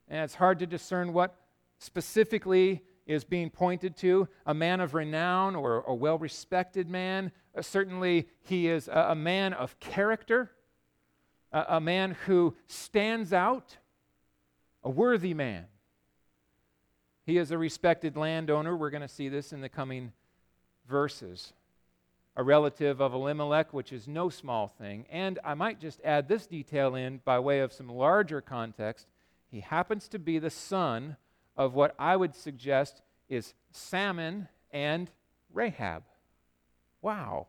And 0.07 0.23
it's 0.23 0.35
hard 0.35 0.59
to 0.59 0.65
discern 0.65 1.13
what 1.13 1.35
specifically 1.77 2.81
is 3.05 3.23
being 3.23 3.49
pointed 3.49 3.97
to 3.97 4.27
a 4.45 4.53
man 4.53 4.79
of 4.79 4.93
renown 4.93 5.55
or 5.55 5.81
a 5.81 5.93
well 5.93 6.17
respected 6.17 6.89
man. 6.89 7.31
Uh, 7.55 7.61
certainly, 7.61 8.27
he 8.41 8.67
is 8.67 8.87
a, 8.87 9.07
a 9.09 9.15
man 9.15 9.53
of 9.53 9.79
character, 9.79 10.51
a, 11.51 11.65
a 11.69 11.81
man 11.81 12.15
who 12.25 12.55
stands 12.67 13.33
out, 13.33 13.77
a 14.83 14.89
worthy 14.89 15.33
man. 15.33 15.65
He 17.25 17.37
is 17.37 17.51
a 17.51 17.57
respected 17.57 18.17
landowner. 18.17 18.75
We're 18.75 18.89
going 18.89 19.01
to 19.01 19.07
see 19.07 19.29
this 19.29 19.53
in 19.53 19.61
the 19.61 19.69
coming 19.69 20.11
verses. 20.87 21.53
A 22.35 22.43
relative 22.43 22.99
of 22.99 23.13
Elimelech, 23.13 23.73
which 23.73 23.93
is 23.93 24.07
no 24.07 24.27
small 24.29 24.67
thing. 24.67 25.05
And 25.11 25.37
I 25.43 25.53
might 25.53 25.79
just 25.79 26.01
add 26.03 26.27
this 26.27 26.47
detail 26.47 26.95
in 26.95 27.21
by 27.23 27.39
way 27.39 27.59
of 27.59 27.71
some 27.71 27.87
larger 27.87 28.41
context. 28.41 29.07
He 29.51 29.59
happens 29.59 30.07
to 30.09 30.19
be 30.19 30.39
the 30.39 30.49
son 30.49 31.15
of 31.55 31.73
what 31.73 31.95
I 31.99 32.15
would 32.15 32.35
suggest 32.35 33.01
is 33.29 33.53
Salmon 33.71 34.47
and 34.71 35.09
Rahab. 35.53 36.03
Wow. 37.01 37.47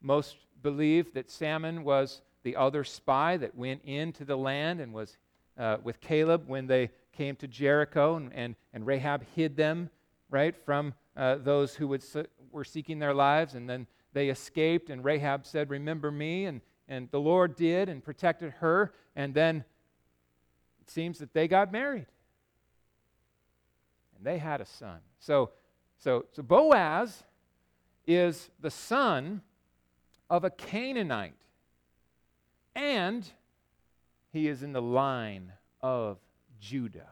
Most 0.00 0.36
believe 0.62 1.14
that 1.14 1.30
Salmon 1.30 1.84
was 1.84 2.22
the 2.42 2.56
other 2.56 2.84
spy 2.84 3.36
that 3.36 3.54
went 3.54 3.82
into 3.84 4.24
the 4.24 4.36
land 4.36 4.80
and 4.80 4.92
was 4.92 5.16
uh, 5.58 5.76
with 5.82 6.00
Caleb 6.00 6.44
when 6.46 6.66
they 6.66 6.90
came 7.12 7.36
to 7.36 7.46
Jericho, 7.46 8.16
and, 8.16 8.32
and, 8.32 8.56
and 8.72 8.86
Rahab 8.86 9.24
hid 9.36 9.56
them, 9.56 9.90
right, 10.30 10.56
from 10.64 10.94
uh, 11.16 11.36
those 11.36 11.74
who 11.74 11.88
would, 11.88 12.02
were 12.50 12.64
seeking 12.64 12.98
their 12.98 13.14
lives, 13.14 13.54
and 13.54 13.68
then 13.68 13.86
they 14.12 14.28
escaped, 14.28 14.90
and 14.90 15.04
Rahab 15.04 15.46
said, 15.46 15.70
Remember 15.70 16.10
me, 16.10 16.46
and, 16.46 16.60
and 16.88 17.10
the 17.10 17.20
Lord 17.20 17.54
did 17.54 17.88
and 17.88 18.02
protected 18.02 18.52
her, 18.60 18.92
and 19.14 19.34
then 19.34 19.64
it 20.80 20.90
seems 20.90 21.18
that 21.18 21.32
they 21.34 21.48
got 21.48 21.70
married. 21.70 22.06
And 24.22 24.26
they 24.28 24.38
had 24.38 24.60
a 24.60 24.64
son. 24.64 25.00
So, 25.18 25.50
so, 25.98 26.26
so 26.30 26.44
Boaz 26.44 27.24
is 28.06 28.50
the 28.60 28.70
son 28.70 29.42
of 30.30 30.44
a 30.44 30.50
Canaanite. 30.50 31.34
And 32.76 33.28
he 34.32 34.46
is 34.46 34.62
in 34.62 34.72
the 34.72 34.80
line 34.80 35.52
of 35.80 36.18
Judah. 36.60 37.08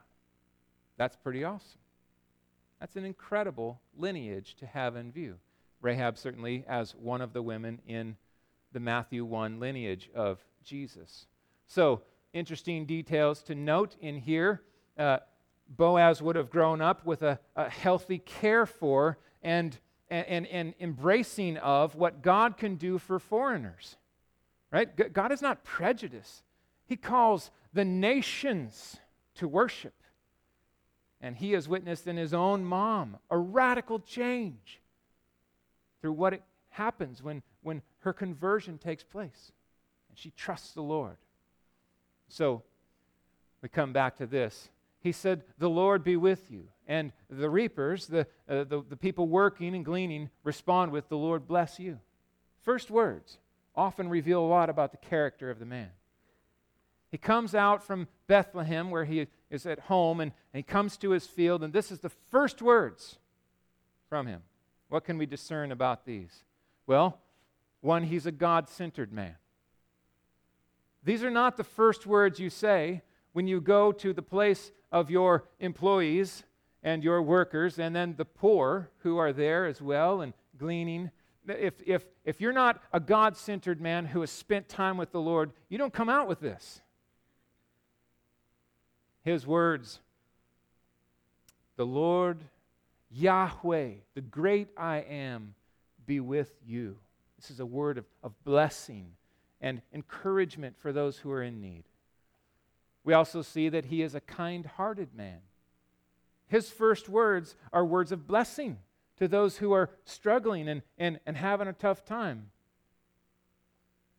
That's 0.99 1.17
pretty 1.17 1.43
awesome. 1.43 1.81
That's 2.79 2.95
an 2.95 3.05
incredible 3.05 3.81
lineage 3.97 4.55
to 4.61 4.67
have 4.67 4.95
in 4.95 5.11
view. 5.11 5.39
Rahab, 5.83 6.17
certainly, 6.17 6.65
as 6.69 6.95
one 6.95 7.21
of 7.21 7.33
the 7.33 7.43
women 7.43 7.81
in 7.89 8.17
the 8.71 8.79
Matthew 8.79 9.25
1 9.25 9.59
lineage 9.59 10.11
of 10.15 10.39
Jesus. 10.63 11.27
So, 11.67 12.03
interesting 12.33 12.87
details 12.87 13.43
to 13.43 13.57
note 13.57 13.97
in 14.01 14.15
here. 14.15 14.63
Uh, 14.97 15.19
Boaz 15.71 16.21
would 16.21 16.37
have 16.37 16.51
grown 16.51 16.81
up 16.81 17.07
with 17.07 17.23
a, 17.23 17.39
a 17.57 17.71
healthy 17.71 18.19
care 18.19 18.67
for 18.67 19.19
and 19.43 19.79
and, 20.11 20.47
and, 20.49 20.75
embracing 20.81 21.57
of 21.59 21.95
what 21.95 22.21
God 22.21 22.57
can 22.57 22.75
do 22.75 22.99
for 22.99 23.21
foreigners. 23.21 23.97
Right? 24.73 25.13
God 25.13 25.33
is 25.33 25.41
not 25.41 25.65
prejudiced. 25.65 26.43
He 26.87 26.97
calls 26.97 27.51
the 27.73 27.85
nations 27.85 28.97
to 29.37 29.47
worship. 29.47 29.95
And 31.21 31.37
he 31.37 31.53
has 31.53 31.69
witnessed 31.69 32.07
in 32.07 32.17
his 32.17 32.35
own 32.35 32.65
mom 32.65 33.19
a 33.31 33.37
radical 33.37 34.01
change 34.01 34.81
through 36.01 36.13
what 36.13 36.35
it 36.35 36.43
happens 36.71 37.23
when, 37.23 37.43
when 37.63 37.83
her 38.01 38.13
conversion 38.13 38.79
takes 38.79 39.05
place. 39.05 39.53
And 40.09 40.19
she 40.19 40.31
trusts 40.31 40.73
the 40.73 40.83
Lord. 40.83 41.19
So 42.29 42.63
we 43.63 43.69
come 43.69 43.93
back 43.93 44.17
to 44.17 44.27
this 44.27 44.71
he 45.01 45.13
said, 45.13 45.45
The 45.59 45.71
Lord 45.71 46.05
be 46.05 46.17
with 46.17 46.51
you. 46.51 46.69
And 46.87 47.13
the 47.29 47.51
reapers, 47.51 48.07
the, 48.07 48.27
uh, 48.49 48.65
the, 48.65 48.85
the 48.89 48.97
people 48.97 49.29
working 49.29 49.75
and 49.75 49.85
gleaning, 49.85 50.31
respond 50.45 50.93
with, 50.93 51.09
The 51.09 51.17
Lord 51.17 51.47
bless 51.47 51.79
you. 51.79 51.99
First 52.63 52.91
words 52.91 53.39
often 53.75 54.09
reveal 54.09 54.41
a 54.41 54.47
lot 54.47 54.69
about 54.69 54.91
the 54.91 54.99
character 54.99 55.51
of 55.51 55.59
the 55.59 55.67
man. 55.67 55.91
He 57.11 57.19
comes 57.19 57.55
out 57.55 57.83
from 57.83 58.09
Bethlehem, 58.27 58.91
where 58.91 59.05
he 59.05 59.27
is 59.51 59.67
at 59.67 59.81
home, 59.81 60.21
and, 60.21 60.33
and 60.53 60.59
he 60.59 60.63
comes 60.63 60.97
to 60.99 61.11
his 61.11 61.27
field, 61.27 61.65
and 61.65 61.73
this 61.73 61.91
is 61.91 62.01
the 62.01 62.13
first 62.31 62.63
words 62.63 63.19
from 64.09 64.27
him. 64.27 64.43
What 64.89 65.05
can 65.05 65.19
we 65.19 65.27
discern 65.27 65.73
about 65.73 66.05
these? 66.05 66.45
Well, 66.87 67.19
one, 67.81 68.05
he's 68.05 68.27
a 68.27 68.33
God 68.33 68.69
centered 68.69 69.13
man. 69.13 69.37
These 71.03 71.25
are 71.25 71.31
not 71.31 71.57
the 71.57 71.65
first 71.65 72.07
words 72.07 72.39
you 72.39 72.51
say 72.51 73.03
when 73.33 73.47
you 73.47 73.61
go 73.61 73.93
to 73.93 74.13
the 74.13 74.23
place 74.23 74.73
of 74.93 75.11
your 75.11 75.45
employees 75.59 76.45
and 76.83 77.05
your 77.05 77.23
workers, 77.23 77.79
and 77.79 77.95
then 77.95 78.15
the 78.17 78.25
poor 78.25 78.91
who 78.99 79.19
are 79.19 79.33
there 79.33 79.67
as 79.67 79.83
well 79.83 80.23
and 80.23 80.33
gleaning. 80.59 81.11
If, 81.47 81.75
if, 81.87 82.05
if 82.25 82.41
you're 82.41 82.53
not 82.53 82.83
a 82.93 83.01
God 83.01 83.37
centered 83.37 83.81
man 83.81 84.07
who 84.07 84.21
has 84.21 84.31
spent 84.31 84.69
time 84.69 84.97
with 84.97 85.13
the 85.13 85.21
Lord, 85.21 85.53
you 85.69 85.79
don't 85.79 85.93
come 85.93 86.09
out 86.09 86.27
with 86.27 86.41
this. 86.41 86.81
His 89.23 89.47
words 89.47 90.01
The 91.77 91.87
Lord 91.87 92.39
Yahweh, 93.11 93.91
the 94.15 94.21
great 94.21 94.69
I 94.77 94.99
am, 94.99 95.55
be 96.07 96.21
with 96.21 96.53
you. 96.67 96.97
This 97.39 97.51
is 97.51 97.61
a 97.61 97.67
word 97.67 97.99
of, 97.99 98.05
of 98.23 98.33
blessing 98.45 99.13
and 99.61 99.83
encouragement 99.93 100.77
for 100.79 100.93
those 100.93 101.17
who 101.19 101.31
are 101.33 101.43
in 101.43 101.61
need. 101.61 101.85
We 103.11 103.15
also 103.15 103.43
see 103.43 103.69
that 103.71 103.87
he 103.87 104.03
is 104.03 104.15
a 104.15 104.21
kind 104.21 104.65
hearted 104.65 105.17
man. 105.17 105.41
His 106.47 106.71
first 106.71 107.09
words 107.09 107.57
are 107.73 107.85
words 107.85 108.13
of 108.13 108.29
blessing 108.29 108.79
to 109.17 109.27
those 109.27 109.57
who 109.57 109.73
are 109.73 109.91
struggling 110.05 110.69
and, 110.69 110.83
and, 110.97 111.19
and 111.27 111.37
having 111.37 111.67
a 111.67 111.73
tough 111.73 112.05
time. 112.05 112.53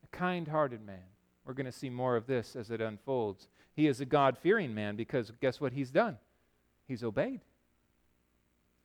A 0.03 0.07
kind 0.07 0.45
hearted 0.45 0.85
man. 0.85 1.05
We're 1.45 1.53
going 1.53 1.67
to 1.67 1.71
see 1.71 1.89
more 1.89 2.17
of 2.17 2.27
this 2.27 2.53
as 2.53 2.69
it 2.69 2.81
unfolds. 2.81 3.47
He 3.77 3.87
is 3.87 4.01
a 4.01 4.05
God 4.05 4.37
fearing 4.37 4.75
man 4.75 4.97
because 4.97 5.31
guess 5.39 5.61
what 5.61 5.71
he's 5.71 5.91
done? 5.91 6.17
He's 6.85 7.01
obeyed. 7.01 7.39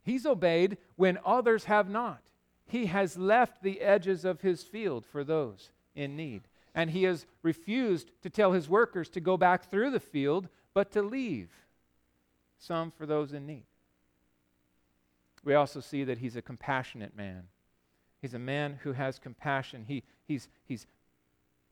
He's 0.05 0.25
obeyed 0.25 0.79
when 0.95 1.19
others 1.27 1.64
have 1.64 1.90
not. 1.90 2.23
He 2.64 2.87
has 2.87 3.19
left 3.19 3.61
the 3.61 3.81
edges 3.81 4.25
of 4.25 4.42
his 4.42 4.62
field 4.62 5.05
for 5.05 5.25
those 5.25 5.73
in 5.97 6.14
need 6.16 6.42
and 6.77 6.91
he 6.91 7.05
has 7.05 7.27
refused 7.43 8.12
to 8.23 8.29
tell 8.29 8.53
his 8.53 8.69
workers 8.69 9.09
to 9.09 9.21
go 9.21 9.39
back 9.39 9.71
through 9.71 9.91
the 9.91 9.99
field, 9.99 10.49
but 10.75 10.93
to 10.93 11.01
leave 11.01 11.51
some 12.59 12.91
for 12.91 13.07
those 13.07 13.33
in 13.33 13.47
need. 13.47 13.65
We 15.43 15.55
also 15.55 15.81
see 15.81 16.05
that 16.05 16.19
he's 16.19 16.37
a 16.37 16.43
compassionate 16.43 17.17
man. 17.17 17.45
He's 18.21 18.35
a 18.35 18.39
man 18.39 18.79
who 18.83 18.93
has 18.93 19.19
compassion. 19.19 19.85
He, 19.89 20.03
he's, 20.29 20.49
he's 20.67 20.87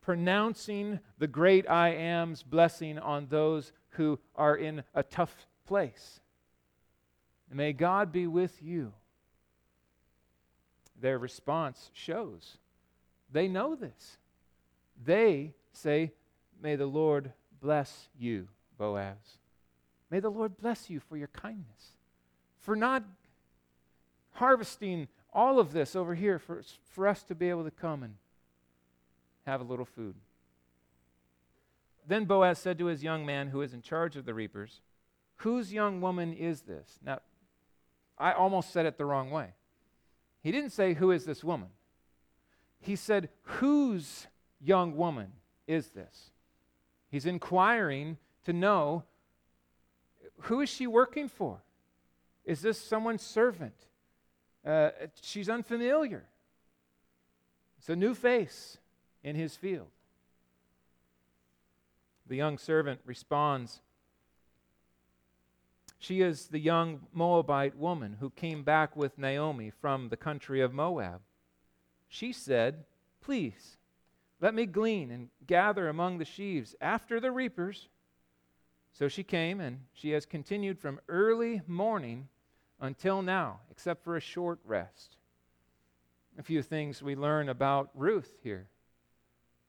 pronouncing 0.01 1.01
the 1.19 1.27
great 1.27 1.69
I 1.69 1.91
am's 1.91 2.43
blessing 2.43 2.99
on 2.99 3.27
those 3.29 3.73
who 3.91 4.19
are 4.35 4.57
in 4.57 4.85
a 4.95 5.03
tough 5.03 5.47
place. 5.67 6.21
may 7.53 7.75
God 7.75 8.11
be 8.11 8.27
with 8.27 8.63
you. 8.63 8.95
Their 10.99 11.19
response 11.19 11.91
shows 11.93 12.57
they 13.31 13.49
know 13.49 13.75
this. 13.75 14.17
They 15.03 15.55
say, 15.73 16.13
May 16.63 16.77
the 16.77 16.87
Lord 16.87 17.33
bless 17.61 18.09
you, 18.19 18.49
Boaz. 18.79 19.39
May 20.11 20.21
the 20.21 20.31
Lord 20.31 20.57
bless 20.57 20.89
you 20.91 21.01
for 21.01 21.17
your 21.17 21.29
kindness, 21.29 21.97
for 22.61 22.77
not 22.77 23.05
harvesting 24.33 25.09
all 25.33 25.59
of 25.59 25.73
this 25.73 25.97
over 25.97 26.15
here 26.15 26.39
for, 26.39 26.63
for 26.91 27.09
us 27.09 27.23
to 27.25 27.35
be 27.35 27.51
able 27.51 27.65
to 27.65 27.71
come 27.71 28.03
and 28.03 28.15
have 29.47 29.61
a 29.61 29.65
little 29.65 29.85
food. 29.85 30.15
Then 32.07 32.25
Boaz 32.25 32.59
said 32.59 32.79
to 32.79 32.87
his 32.87 33.03
young 33.03 33.25
man 33.27 33.49
who 33.49 33.63
is 33.63 33.75
in 33.75 33.83
charge 33.83 34.17
of 34.17 34.25
the 34.25 34.35
reapers, 34.35 34.81
Whose 35.39 35.73
young 35.73 36.01
woman 36.01 36.33
is 36.33 36.63
this? 36.63 36.99
Now, 37.05 37.21
I 38.17 38.33
almost 38.33 38.73
said 38.73 38.87
it 38.87 38.99
the 38.99 39.05
wrong 39.05 39.31
way. 39.31 39.55
He 40.43 40.53
didn't 40.53 40.71
say, 40.71 40.95
Who 40.95 41.11
is 41.11 41.25
this 41.25 41.43
woman? 41.43 41.69
He 42.79 42.97
said, 42.97 43.31
Whose 43.43 44.27
young 44.65 44.97
woman 44.97 45.33
is 45.67 45.89
this? 45.89 46.31
He's 47.11 47.27
inquiring 47.27 48.19
to 48.45 48.53
know 48.53 49.05
who 50.43 50.61
is 50.61 50.69
she 50.69 50.87
working 50.87 51.29
for? 51.29 51.63
Is 52.45 52.61
this 52.61 52.81
someone's 52.81 53.23
servant? 53.23 53.75
Uh, 54.65 54.91
she's 55.21 55.49
unfamiliar. 55.49 56.25
It's 57.79 57.89
a 57.89 57.97
new 57.97 58.15
face 58.15 58.79
in 59.23 59.37
his 59.37 59.57
field. 59.57 59.89
The 62.27 62.37
young 62.37 62.59
servant 62.59 63.01
responds 63.05 63.81
She 65.99 66.21
is 66.21 66.49
the 66.49 66.59
young 66.59 67.01
Moabite 67.13 67.77
woman 67.77 68.17
who 68.21 68.31
came 68.31 68.63
back 68.63 68.97
with 68.97 69.19
Naomi 69.19 69.71
from 69.71 70.09
the 70.09 70.17
country 70.17 70.61
of 70.61 70.73
Moab. 70.73 71.21
She 72.09 72.33
said, 72.33 72.85
Please 73.21 73.77
let 74.41 74.55
me 74.55 74.67
glean 74.67 75.11
and 75.11 75.29
gather 75.47 75.89
among 75.89 76.19
the 76.19 76.25
sheaves 76.25 76.75
after 76.81 77.21
the 77.21 77.31
reapers. 77.31 77.89
So 78.93 79.09
she 79.09 79.25
came, 79.25 79.61
and 79.61 79.81
she 79.93 80.11
has 80.11 80.27
continued 80.27 80.79
from 80.79 81.01
early 81.09 81.63
morning 81.67 82.29
until 82.81 83.23
now, 83.23 83.61
except 83.71 84.05
for 84.05 84.17
a 84.17 84.21
short 84.21 84.61
rest. 84.65 85.17
A 86.39 86.43
few 86.43 86.63
things 86.63 87.03
we 87.03 87.17
learn 87.17 87.49
about 87.49 87.91
Ruth 87.95 88.39
here. 88.43 88.69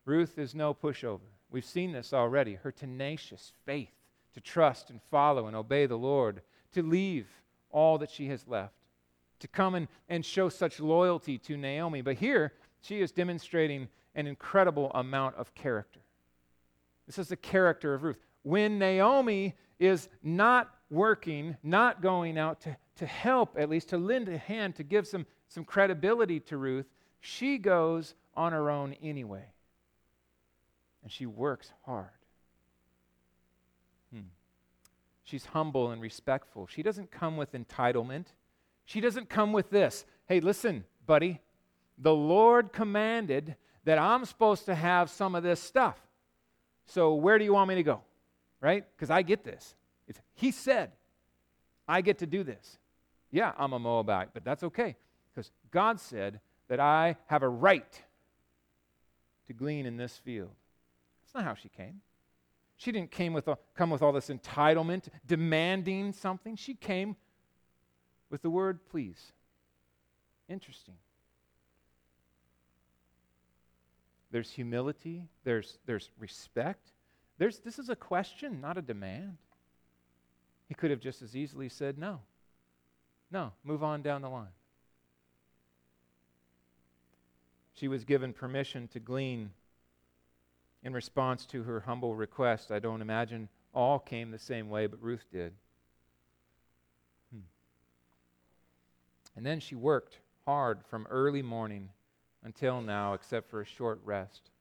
Ruth 0.05 0.37
is 0.37 0.53
no 0.53 0.73
pushover. 0.73 1.31
We've 1.49 1.65
seen 1.65 1.91
this 1.91 2.13
already. 2.13 2.55
Her 2.55 2.71
tenacious 2.71 3.51
faith 3.65 3.95
to 4.35 4.41
trust 4.41 4.89
and 4.89 5.01
follow 5.09 5.47
and 5.47 5.55
obey 5.55 5.85
the 5.85 5.97
Lord, 5.97 6.41
to 6.73 6.83
leave 6.83 7.27
all 7.71 7.97
that 7.97 8.11
she 8.11 8.27
has 8.27 8.45
left, 8.47 8.75
to 9.39 9.47
come 9.47 9.73
and, 9.75 9.87
and 10.09 10.25
show 10.25 10.49
such 10.49 10.79
loyalty 10.79 11.37
to 11.39 11.55
Naomi. 11.55 12.01
But 12.01 12.17
here, 12.17 12.53
she 12.81 13.01
is 13.01 13.11
demonstrating 13.11 13.87
an 14.15 14.27
incredible 14.27 14.91
amount 14.93 15.35
of 15.35 15.53
character. 15.53 15.99
This 17.05 17.19
is 17.19 17.27
the 17.27 17.35
character 17.35 17.93
of 17.93 18.03
Ruth. 18.03 18.17
When 18.43 18.79
Naomi 18.79 19.55
is 19.79 20.09
not 20.23 20.73
working, 20.89 21.57
not 21.61 22.01
going 22.01 22.37
out 22.37 22.61
to, 22.61 22.77
to 22.97 23.05
help, 23.05 23.55
at 23.59 23.69
least 23.69 23.89
to 23.89 23.97
lend 23.97 24.29
a 24.29 24.37
hand, 24.37 24.75
to 24.77 24.83
give 24.83 25.07
some, 25.07 25.25
some 25.47 25.65
credibility 25.65 26.39
to 26.41 26.57
Ruth, 26.57 26.85
she 27.19 27.57
goes 27.57 28.15
on 28.35 28.53
her 28.53 28.69
own 28.69 28.95
anyway. 29.01 29.45
And 31.03 31.11
she 31.11 31.25
works 31.25 31.71
hard. 31.85 32.07
Hmm. 34.13 34.29
She's 35.23 35.45
humble 35.45 35.91
and 35.91 36.01
respectful. 36.01 36.67
She 36.67 36.81
doesn't 36.81 37.11
come 37.11 37.37
with 37.37 37.51
entitlement. 37.53 38.27
She 38.85 39.01
doesn't 39.01 39.29
come 39.29 39.51
with 39.51 39.69
this 39.69 40.05
hey, 40.27 40.39
listen, 40.39 40.83
buddy, 41.05 41.39
the 41.99 42.13
Lord 42.13 42.73
commanded 42.73 43.55
that 43.85 43.97
I'm 43.97 44.25
supposed 44.25 44.65
to 44.65 44.75
have 44.75 45.09
some 45.09 45.35
of 45.35 45.43
this 45.43 45.59
stuff. 45.59 45.97
So 46.87 47.13
where 47.15 47.39
do 47.39 47.45
you 47.45 47.53
want 47.53 47.69
me 47.69 47.75
to 47.75 47.83
go? 47.83 48.01
Right? 48.61 48.83
Because 48.95 49.09
I 49.09 49.21
get 49.21 49.43
this. 49.43 49.75
It's, 50.07 50.19
he 50.33 50.51
said, 50.51 50.91
I 51.87 52.01
get 52.01 52.19
to 52.19 52.25
do 52.25 52.43
this. 52.43 52.77
Yeah, 53.31 53.53
I'm 53.57 53.73
a 53.73 53.79
Moabite, 53.79 54.29
but 54.33 54.43
that's 54.43 54.63
okay 54.63 54.95
because 55.33 55.51
God 55.71 55.99
said 55.99 56.39
that 56.67 56.79
I 56.79 57.17
have 57.27 57.43
a 57.43 57.49
right 57.49 58.01
to 59.47 59.53
glean 59.53 59.85
in 59.85 59.97
this 59.97 60.17
field. 60.17 60.51
That's 61.23 61.35
not 61.35 61.43
how 61.43 61.53
she 61.53 61.69
came. 61.69 62.01
She 62.77 62.91
didn't 62.91 63.11
came 63.11 63.33
with 63.33 63.47
come 63.75 63.89
with 63.89 64.01
all 64.01 64.11
this 64.11 64.29
entitlement, 64.29 65.07
demanding 65.25 66.11
something. 66.11 66.55
She 66.55 66.73
came 66.73 67.15
with 68.29 68.41
the 68.41 68.49
word 68.49 68.79
please. 68.89 69.31
Interesting. 70.49 70.95
There's 74.35 74.51
humility, 74.51 75.29
there's, 75.45 75.77
there's 75.85 76.09
respect. 76.19 76.91
There's, 77.37 77.59
this 77.59 77.79
is 77.79 77.87
a 77.87 77.95
question, 77.95 78.59
not 78.59 78.77
a 78.77 78.81
demand. 78.81 79.37
He 80.67 80.75
could 80.75 80.91
have 80.91 80.99
just 80.99 81.21
as 81.21 81.37
easily 81.37 81.69
said 81.69 81.97
no. 81.97 82.19
No, 83.31 83.53
move 83.63 83.81
on 83.81 84.01
down 84.01 84.21
the 84.21 84.29
line. 84.29 84.49
She 87.75 87.87
was 87.87 88.03
given 88.03 88.33
permission 88.33 88.89
to 88.89 88.99
glean 88.99 89.51
in 90.83 90.91
response 90.91 91.45
to 91.45 91.63
her 91.63 91.79
humble 91.79 92.13
request. 92.13 92.73
I 92.73 92.79
don't 92.79 93.01
imagine 93.01 93.47
all 93.73 93.99
came 93.99 94.31
the 94.31 94.37
same 94.37 94.67
way, 94.67 94.85
but 94.85 95.01
Ruth 95.01 95.23
did. 95.31 95.53
Hmm. 97.31 97.45
And 99.37 99.45
then 99.45 99.61
she 99.61 99.75
worked 99.75 100.17
hard 100.45 100.79
from 100.89 101.07
early 101.09 101.41
morning 101.41 101.87
until 102.45 102.79
now, 102.79 103.13
except 103.13 103.49
for 103.49 103.59
a 103.59 103.65
short 103.65 103.99
rest. 104.05 104.51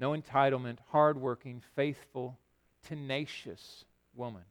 No 0.00 0.10
entitlement, 0.10 0.78
hardworking, 0.90 1.62
faithful, 1.74 2.36
tenacious 2.86 3.84
woman 4.14 4.42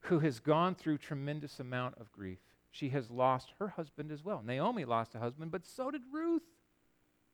who 0.00 0.18
has 0.20 0.40
gone 0.40 0.74
through 0.74 0.98
tremendous 0.98 1.60
amount 1.60 1.96
of 1.98 2.10
grief. 2.10 2.38
She 2.70 2.88
has 2.88 3.10
lost 3.10 3.52
her 3.58 3.68
husband 3.68 4.10
as 4.10 4.24
well. 4.24 4.42
Naomi 4.44 4.84
lost 4.84 5.14
a 5.14 5.18
husband, 5.18 5.50
but 5.50 5.66
so 5.66 5.90
did 5.90 6.02
Ruth. 6.10 6.42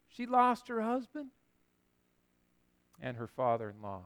She 0.08 0.26
lost 0.26 0.68
her 0.68 0.82
husband 0.82 1.30
and 3.00 3.16
her 3.16 3.28
father 3.28 3.70
in 3.70 3.82
law. 3.82 4.02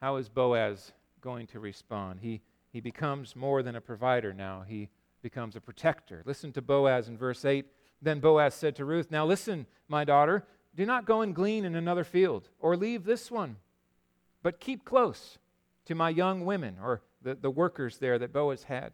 How 0.00 0.16
is 0.16 0.28
Boaz 0.28 0.92
going 1.20 1.46
to 1.48 1.60
respond? 1.60 2.20
He, 2.20 2.40
he 2.72 2.80
becomes 2.80 3.36
more 3.36 3.62
than 3.62 3.76
a 3.76 3.80
provider 3.80 4.32
now, 4.34 4.64
he 4.66 4.88
becomes 5.24 5.56
a 5.56 5.60
protector. 5.60 6.22
Listen 6.26 6.52
to 6.52 6.60
Boaz 6.60 7.08
in 7.08 7.16
verse 7.16 7.46
8. 7.46 7.64
Then 8.02 8.20
Boaz 8.20 8.54
said 8.54 8.76
to 8.76 8.84
Ruth, 8.84 9.10
Now 9.10 9.24
listen, 9.24 9.66
my 9.88 10.04
daughter, 10.04 10.46
do 10.76 10.84
not 10.84 11.06
go 11.06 11.22
and 11.22 11.34
glean 11.34 11.64
in 11.64 11.74
another 11.74 12.04
field, 12.04 12.50
or 12.60 12.76
leave 12.76 13.04
this 13.04 13.30
one, 13.30 13.56
but 14.42 14.60
keep 14.60 14.84
close 14.84 15.38
to 15.86 15.94
my 15.94 16.10
young 16.10 16.44
women, 16.44 16.76
or 16.80 17.00
the, 17.22 17.34
the 17.34 17.50
workers 17.50 17.96
there 17.96 18.18
that 18.18 18.34
Boaz 18.34 18.64
had. 18.64 18.92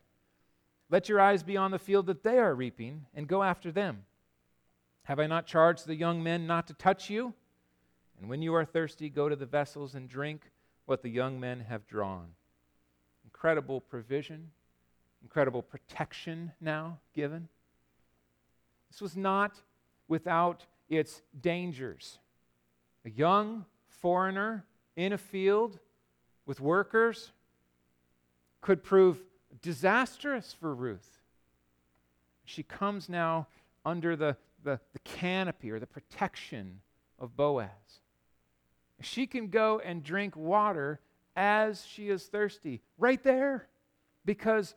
Let 0.88 1.08
your 1.08 1.20
eyes 1.20 1.42
be 1.42 1.56
on 1.56 1.72
the 1.72 1.78
field 1.80 2.06
that 2.06 2.22
they 2.22 2.38
are 2.38 2.54
reaping, 2.54 3.06
and 3.12 3.26
go 3.26 3.42
after 3.42 3.72
them. 3.72 4.04
Have 5.02 5.18
I 5.18 5.26
not 5.26 5.46
charged 5.46 5.86
the 5.88 5.96
young 5.96 6.22
men 6.22 6.46
not 6.46 6.68
to 6.68 6.74
touch 6.74 7.10
you? 7.10 7.34
And 8.20 8.30
when 8.30 8.40
you 8.40 8.54
are 8.54 8.64
thirsty, 8.64 9.10
go 9.10 9.28
to 9.28 9.34
the 9.34 9.46
vessels 9.46 9.96
and 9.96 10.08
drink 10.08 10.52
what 10.86 11.02
the 11.02 11.08
young 11.08 11.40
men 11.40 11.66
have 11.68 11.88
drawn. 11.88 12.28
Incredible 13.24 13.80
provision, 13.80 14.50
incredible 15.22 15.62
protection 15.62 16.52
now 16.60 16.98
given. 17.14 17.48
This 18.90 19.00
was 19.00 19.16
not 19.16 19.60
without 20.08 20.66
its 20.88 21.22
dangers. 21.40 22.18
A 23.04 23.10
young 23.10 23.64
foreigner 23.88 24.64
in 24.96 25.12
a 25.12 25.18
field 25.18 25.78
with 26.46 26.60
workers 26.60 27.32
could 28.60 28.82
prove 28.82 29.22
disastrous 29.62 30.54
for 30.58 30.74
Ruth. 30.74 31.20
She 32.44 32.62
comes 32.62 33.08
now 33.08 33.46
under 33.84 34.16
the, 34.16 34.36
the, 34.64 34.80
the 34.92 34.98
canopy 35.00 35.70
or 35.70 35.78
the 35.78 35.86
protection 35.86 36.80
of 37.18 37.36
Boaz. 37.36 37.68
She 39.00 39.26
can 39.26 39.48
go 39.48 39.80
and 39.84 40.02
drink 40.02 40.36
water 40.36 41.00
as 41.36 41.86
she 41.86 42.08
is 42.08 42.24
thirsty, 42.24 42.82
right 42.98 43.22
there, 43.22 43.68
because 44.24 44.74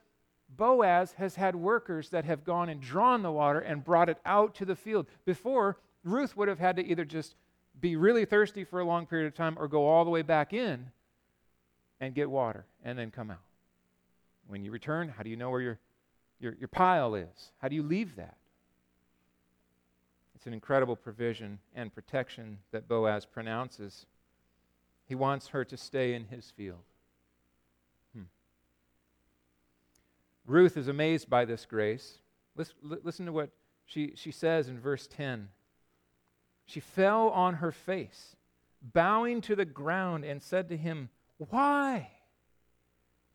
Boaz 0.55 1.13
has 1.13 1.35
had 1.35 1.55
workers 1.55 2.09
that 2.09 2.25
have 2.25 2.43
gone 2.43 2.69
and 2.69 2.81
drawn 2.81 3.23
the 3.23 3.31
water 3.31 3.59
and 3.59 3.83
brought 3.83 4.09
it 4.09 4.19
out 4.25 4.53
to 4.55 4.65
the 4.65 4.75
field. 4.75 5.07
Before, 5.25 5.77
Ruth 6.03 6.35
would 6.37 6.47
have 6.47 6.59
had 6.59 6.75
to 6.75 6.85
either 6.85 7.05
just 7.05 7.35
be 7.79 7.95
really 7.95 8.25
thirsty 8.25 8.63
for 8.63 8.79
a 8.79 8.85
long 8.85 9.05
period 9.05 9.27
of 9.27 9.33
time 9.33 9.55
or 9.57 9.67
go 9.67 9.87
all 9.87 10.05
the 10.05 10.11
way 10.11 10.21
back 10.21 10.53
in 10.53 10.91
and 11.99 12.13
get 12.13 12.29
water 12.29 12.65
and 12.83 12.97
then 12.97 13.09
come 13.11 13.31
out. 13.31 13.41
When 14.47 14.63
you 14.63 14.71
return, 14.71 15.09
how 15.09 15.23
do 15.23 15.29
you 15.29 15.37
know 15.37 15.49
where 15.49 15.61
your, 15.61 15.79
your, 16.39 16.55
your 16.59 16.67
pile 16.67 17.15
is? 17.15 17.51
How 17.59 17.67
do 17.67 17.75
you 17.75 17.83
leave 17.83 18.15
that? 18.17 18.37
It's 20.35 20.45
an 20.45 20.53
incredible 20.53 20.97
provision 20.97 21.59
and 21.73 21.93
protection 21.93 22.59
that 22.71 22.87
Boaz 22.87 23.25
pronounces. 23.25 24.05
He 25.07 25.15
wants 25.15 25.47
her 25.47 25.63
to 25.63 25.77
stay 25.77 26.13
in 26.13 26.25
his 26.25 26.51
field. 26.51 26.83
Ruth 30.45 30.77
is 30.77 30.87
amazed 30.87 31.29
by 31.29 31.45
this 31.45 31.65
grace. 31.65 32.19
Listen, 32.55 32.75
listen 33.03 33.25
to 33.25 33.31
what 33.31 33.49
she, 33.85 34.13
she 34.15 34.31
says 34.31 34.67
in 34.67 34.79
verse 34.79 35.07
10. 35.07 35.49
She 36.65 36.79
fell 36.79 37.29
on 37.29 37.55
her 37.55 37.71
face, 37.71 38.35
bowing 38.81 39.41
to 39.41 39.55
the 39.55 39.65
ground, 39.65 40.23
and 40.23 40.41
said 40.41 40.69
to 40.69 40.77
him, 40.77 41.09
Why? 41.37 42.09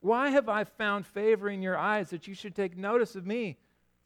Why 0.01 0.31
have 0.31 0.49
I 0.49 0.65
found 0.65 1.07
favor 1.07 1.49
in 1.49 1.63
your 1.63 1.77
eyes 1.77 2.11
that 2.11 2.29
you 2.29 2.35
should 2.35 2.55
take 2.55 2.77
notice 2.77 3.17
of 3.17 3.27
me, 3.27 3.59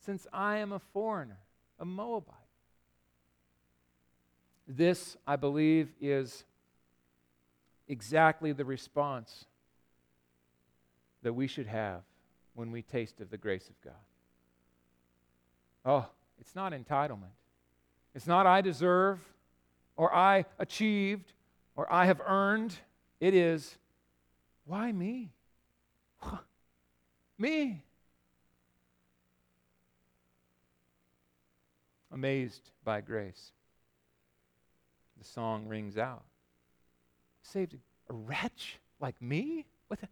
since 0.05 0.27
I 0.33 0.59
am 0.59 0.73
a 0.73 0.79
foreigner, 0.79 1.38
a 1.79 1.85
Moabite? 1.85 2.37
This, 4.67 5.17
I 5.27 5.37
believe, 5.37 5.93
is 6.01 6.45
exactly 7.88 8.53
the 8.53 8.65
response 8.65 9.45
that 11.23 11.35
we 11.35 11.47
should 11.47 11.67
have 11.67 12.03
when 12.55 12.73
we 12.73 12.83
taste 12.83 13.21
of 13.21 13.31
the 13.31 13.37
grace 13.37 13.69
of 13.69 13.81
God. 13.83 13.95
Oh, 15.85 16.07
it's 16.41 16.55
not 16.55 16.73
entitlement. 16.73 17.35
It's 18.15 18.27
not 18.27 18.47
I 18.47 18.61
deserve 18.61 19.21
or 19.97 20.15
I 20.15 20.45
achieved 20.59 21.33
or 21.77 21.93
I 21.93 22.07
have 22.07 22.21
earned. 22.27 22.75
It 23.21 23.35
is, 23.35 23.77
why 24.67 24.93
me? 24.93 25.31
me. 27.38 27.83
Amazed 32.12 32.71
by 32.85 33.01
grace 33.01 33.53
the 35.23 35.29
song 35.29 35.69
rings 35.69 35.97
out. 35.97 36.25
Saved 37.43 37.77
a 38.11 38.12
wretch 38.12 38.79
like 39.01 39.21
me? 39.23 39.67
What 39.87 40.01
the? 40.01 40.09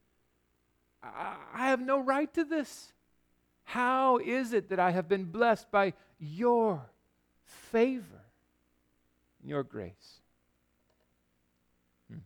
I, 1.03 1.69
have 1.69 1.81
no 1.81 1.99
right 1.99 2.33
to 2.35 2.45
this. 2.45 2.93
How 3.65 4.19
is 4.19 4.53
it 4.53 4.69
that 4.69 4.79
I 4.79 4.91
have 4.91 5.09
been 5.09 5.25
blessed 5.25 5.71
by 5.71 5.95
your 6.19 6.83
favor 7.71 8.23
and 9.41 9.51
your 9.51 9.63
grace? 9.63 10.21
Hmm. 12.11 12.19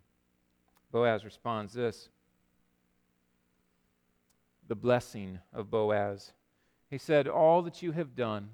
Boaz 0.90 1.24
responds 1.24 1.72
this 1.72 2.08
the 4.66 4.74
blessing 4.74 5.38
of 5.52 5.70
Boaz. 5.70 6.32
He 6.90 6.98
said, 6.98 7.28
All 7.28 7.62
that 7.62 7.82
you 7.82 7.92
have 7.92 8.16
done 8.16 8.48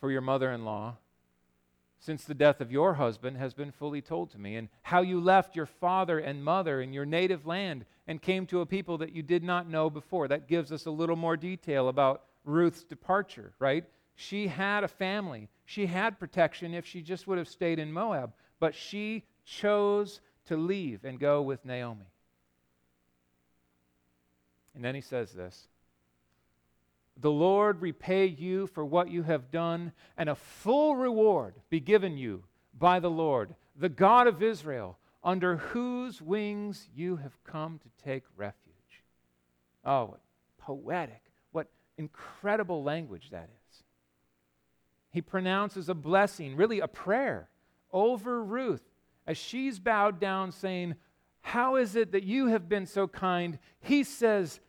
for 0.00 0.10
your 0.10 0.22
mother 0.22 0.50
in 0.50 0.64
law 0.64 0.96
since 1.98 2.24
the 2.24 2.34
death 2.34 2.60
of 2.60 2.70
your 2.70 2.94
husband 2.94 3.36
has 3.36 3.54
been 3.54 3.72
fully 3.72 4.00
told 4.00 4.30
to 4.30 4.38
me, 4.38 4.56
and 4.56 4.68
how 4.82 5.02
you 5.02 5.18
left 5.18 5.56
your 5.56 5.66
father 5.66 6.18
and 6.18 6.44
mother 6.44 6.80
in 6.80 6.92
your 6.92 7.06
native 7.06 7.46
land 7.46 7.84
and 8.06 8.22
came 8.22 8.46
to 8.46 8.60
a 8.60 8.66
people 8.66 8.98
that 8.98 9.12
you 9.12 9.22
did 9.22 9.42
not 9.42 9.68
know 9.68 9.90
before. 9.90 10.28
That 10.28 10.48
gives 10.48 10.72
us 10.72 10.86
a 10.86 10.90
little 10.90 11.16
more 11.16 11.36
detail 11.36 11.88
about 11.88 12.24
Ruth's 12.44 12.84
departure, 12.84 13.52
right? 13.58 13.84
She 14.14 14.46
had 14.46 14.84
a 14.84 14.88
family. 14.88 15.48
She 15.64 15.86
had 15.86 16.18
protection 16.18 16.74
if 16.74 16.86
she 16.86 17.02
just 17.02 17.26
would 17.26 17.38
have 17.38 17.48
stayed 17.48 17.78
in 17.78 17.92
Moab, 17.92 18.32
but 18.60 18.74
she 18.74 19.24
chose 19.44 20.20
to 20.46 20.56
leave 20.56 21.04
and 21.04 21.18
go 21.18 21.42
with 21.42 21.64
Naomi. 21.64 22.06
And 24.74 24.84
then 24.84 24.94
he 24.94 25.00
says 25.00 25.32
this 25.32 25.66
The 27.16 27.30
Lord 27.30 27.82
repay 27.82 28.26
you 28.26 28.66
for 28.68 28.84
what 28.84 29.10
you 29.10 29.22
have 29.24 29.50
done, 29.50 29.92
and 30.16 30.28
a 30.28 30.34
full 30.34 30.94
reward 30.94 31.54
be 31.68 31.80
given 31.80 32.16
you 32.16 32.44
by 32.78 33.00
the 33.00 33.10
Lord, 33.10 33.54
the 33.74 33.88
God 33.88 34.26
of 34.26 34.42
Israel, 34.42 34.98
under 35.26 35.56
whose 35.56 36.22
wings 36.22 36.88
you 36.94 37.16
have 37.16 37.42
come 37.42 37.80
to 37.80 38.04
take 38.04 38.22
refuge. 38.36 39.02
Oh, 39.84 40.04
what 40.04 40.20
poetic, 40.56 41.20
what 41.50 41.66
incredible 41.98 42.84
language 42.84 43.30
that 43.32 43.50
is. 43.50 43.82
He 45.10 45.20
pronounces 45.20 45.88
a 45.88 45.94
blessing, 45.94 46.54
really 46.54 46.78
a 46.78 46.86
prayer, 46.86 47.48
over 47.92 48.42
Ruth 48.42 48.84
as 49.26 49.36
she's 49.36 49.80
bowed 49.80 50.20
down, 50.20 50.52
saying, 50.52 50.94
How 51.40 51.74
is 51.74 51.96
it 51.96 52.12
that 52.12 52.22
you 52.22 52.46
have 52.46 52.68
been 52.68 52.86
so 52.86 53.08
kind? 53.08 53.58
He 53.80 54.04
says, 54.04 54.60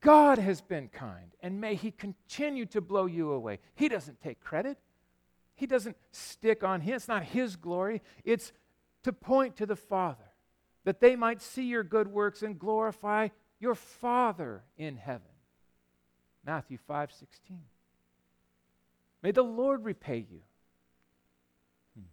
God 0.00 0.38
has 0.38 0.60
been 0.60 0.88
kind, 0.88 1.34
and 1.40 1.60
may 1.60 1.74
He 1.74 1.90
continue 1.90 2.66
to 2.66 2.80
blow 2.80 3.06
you 3.06 3.32
away. 3.32 3.58
He 3.74 3.88
doesn't 3.88 4.20
take 4.20 4.40
credit. 4.40 4.78
He 5.56 5.66
doesn't 5.66 5.96
stick 6.10 6.64
on 6.64 6.80
him. 6.80 6.94
It's 6.94 7.08
not 7.08 7.22
his 7.22 7.56
glory. 7.56 8.02
It's 8.24 8.52
to 9.04 9.12
point 9.12 9.56
to 9.56 9.66
the 9.66 9.76
Father, 9.76 10.24
that 10.84 11.00
they 11.00 11.16
might 11.16 11.40
see 11.40 11.64
your 11.64 11.84
good 11.84 12.08
works 12.08 12.42
and 12.42 12.58
glorify 12.58 13.28
your 13.60 13.74
Father 13.74 14.62
in 14.76 14.96
heaven. 14.96 15.22
Matthew 16.44 16.76
5 16.76 17.12
16. 17.12 17.60
May 19.22 19.30
the 19.30 19.42
Lord 19.42 19.84
repay 19.84 20.18
you. 20.18 20.40
Hmm. 21.96 22.06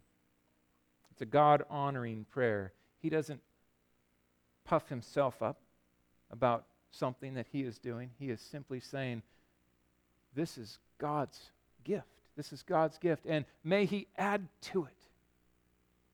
It's 1.10 1.20
a 1.20 1.26
God 1.26 1.64
honoring 1.68 2.24
prayer. 2.30 2.72
He 3.00 3.10
doesn't 3.10 3.40
puff 4.64 4.88
himself 4.88 5.42
up 5.42 5.60
about 6.30 6.64
something 6.90 7.34
that 7.34 7.46
he 7.50 7.62
is 7.62 7.78
doing. 7.78 8.10
He 8.18 8.30
is 8.30 8.40
simply 8.40 8.80
saying, 8.80 9.22
This 10.34 10.56
is 10.56 10.78
God's 10.98 11.50
gift. 11.84 12.06
This 12.36 12.52
is 12.52 12.62
God's 12.62 12.98
gift, 12.98 13.26
and 13.26 13.44
may 13.62 13.84
He 13.84 14.08
add 14.16 14.48
to 14.62 14.84
it. 14.84 15.01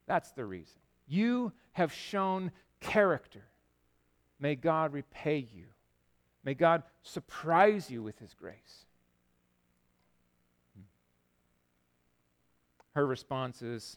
That's 0.09 0.33
the 0.33 0.45
reason. 0.45 0.81
You 1.07 1.53
have 1.73 1.93
shown 1.93 2.51
character. 2.81 3.45
May 4.41 4.57
God 4.57 4.93
repay 4.93 5.47
you. 5.55 5.67
May 6.43 6.55
God 6.55 6.83
surprise 7.03 7.91
you 7.91 8.03
with 8.03 8.19
His 8.19 8.35
grace. 8.35 8.87
Her 12.95 13.07
response 13.07 13.63
is, 13.63 13.97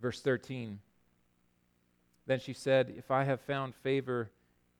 verse 0.00 0.20
13. 0.20 0.78
Then 2.26 2.38
she 2.38 2.52
said, 2.52 2.94
If 2.96 3.10
I 3.10 3.24
have 3.24 3.40
found 3.40 3.74
favor 3.74 4.30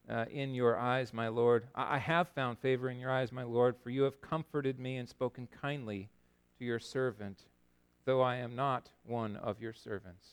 uh, 0.08 0.26
in 0.30 0.54
your 0.54 0.78
eyes, 0.78 1.12
my 1.12 1.28
Lord, 1.28 1.66
I-, 1.74 1.96
I 1.96 1.98
have 1.98 2.28
found 2.28 2.58
favor 2.58 2.88
in 2.88 2.98
your 2.98 3.10
eyes, 3.10 3.32
my 3.32 3.42
Lord, 3.42 3.76
for 3.82 3.90
you 3.90 4.02
have 4.02 4.20
comforted 4.20 4.78
me 4.78 4.96
and 4.96 5.08
spoken 5.08 5.48
kindly 5.60 6.08
to 6.58 6.64
your 6.64 6.78
servant, 6.78 7.42
though 8.04 8.20
I 8.20 8.36
am 8.36 8.54
not 8.54 8.90
one 9.04 9.36
of 9.36 9.60
your 9.60 9.72
servants. 9.72 10.26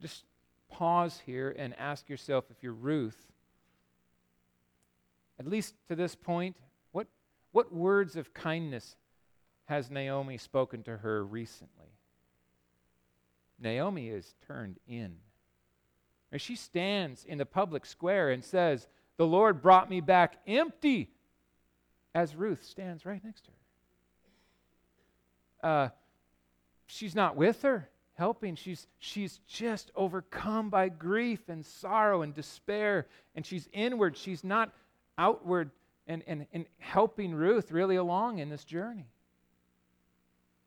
Just 0.00 0.24
pause 0.70 1.22
here 1.26 1.54
and 1.56 1.78
ask 1.78 2.08
yourself 2.08 2.44
if 2.50 2.62
you're 2.62 2.72
Ruth, 2.72 3.26
at 5.38 5.46
least 5.46 5.74
to 5.88 5.96
this 5.96 6.14
point, 6.14 6.56
what, 6.92 7.06
what 7.52 7.74
words 7.74 8.16
of 8.16 8.34
kindness 8.34 8.96
has 9.66 9.90
Naomi 9.90 10.38
spoken 10.38 10.82
to 10.84 10.98
her 10.98 11.24
recently? 11.24 11.92
Naomi 13.58 14.08
is 14.08 14.34
turned 14.46 14.78
in. 14.86 15.16
And 16.30 16.40
she 16.40 16.56
stands 16.56 17.24
in 17.24 17.38
the 17.38 17.46
public 17.46 17.84
square 17.84 18.30
and 18.30 18.42
says, 18.42 18.88
The 19.18 19.26
Lord 19.26 19.60
brought 19.60 19.90
me 19.90 20.00
back 20.00 20.38
empty, 20.46 21.10
as 22.14 22.34
Ruth 22.34 22.64
stands 22.64 23.04
right 23.04 23.22
next 23.22 23.44
to 23.44 23.50
her 23.50 23.56
uh, 25.62 25.88
she's 26.86 27.14
not 27.14 27.36
with 27.36 27.62
her 27.62 27.88
helping. 28.14 28.54
She's, 28.54 28.86
she's 28.98 29.40
just 29.48 29.90
overcome 29.96 30.70
by 30.70 30.88
grief 30.88 31.48
and 31.48 31.64
sorrow 31.64 32.22
and 32.22 32.34
despair, 32.34 33.06
and 33.34 33.44
she's 33.44 33.68
inward. 33.72 34.16
She's 34.16 34.44
not 34.44 34.72
outward 35.18 35.70
and, 36.06 36.22
and, 36.26 36.46
and 36.52 36.66
helping 36.78 37.34
Ruth 37.34 37.72
really 37.72 37.96
along 37.96 38.38
in 38.38 38.48
this 38.48 38.64
journey. 38.64 39.06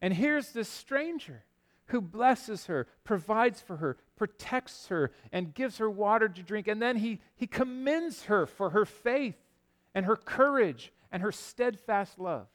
And 0.01 0.13
here's 0.13 0.51
this 0.51 0.69
stranger 0.69 1.43
who 1.87 2.01
blesses 2.01 2.65
her, 2.65 2.87
provides 3.03 3.61
for 3.61 3.77
her, 3.77 3.97
protects 4.15 4.87
her, 4.87 5.11
and 5.31 5.53
gives 5.53 5.77
her 5.77 5.89
water 5.89 6.27
to 6.27 6.41
drink. 6.41 6.67
And 6.67 6.81
then 6.81 6.97
he, 6.97 7.19
he 7.35 7.47
commends 7.47 8.23
her 8.23 8.45
for 8.47 8.71
her 8.71 8.85
faith 8.85 9.35
and 9.93 10.05
her 10.05 10.15
courage 10.15 10.91
and 11.11 11.21
her 11.21 11.31
steadfast 11.31 12.19
love. 12.19 12.47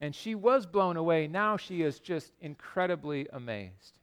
And 0.00 0.14
she 0.14 0.34
was 0.34 0.66
blown 0.66 0.96
away. 0.96 1.26
Now 1.26 1.56
she 1.56 1.82
is 1.82 1.98
just 1.98 2.32
incredibly 2.40 3.26
amazed 3.32 3.98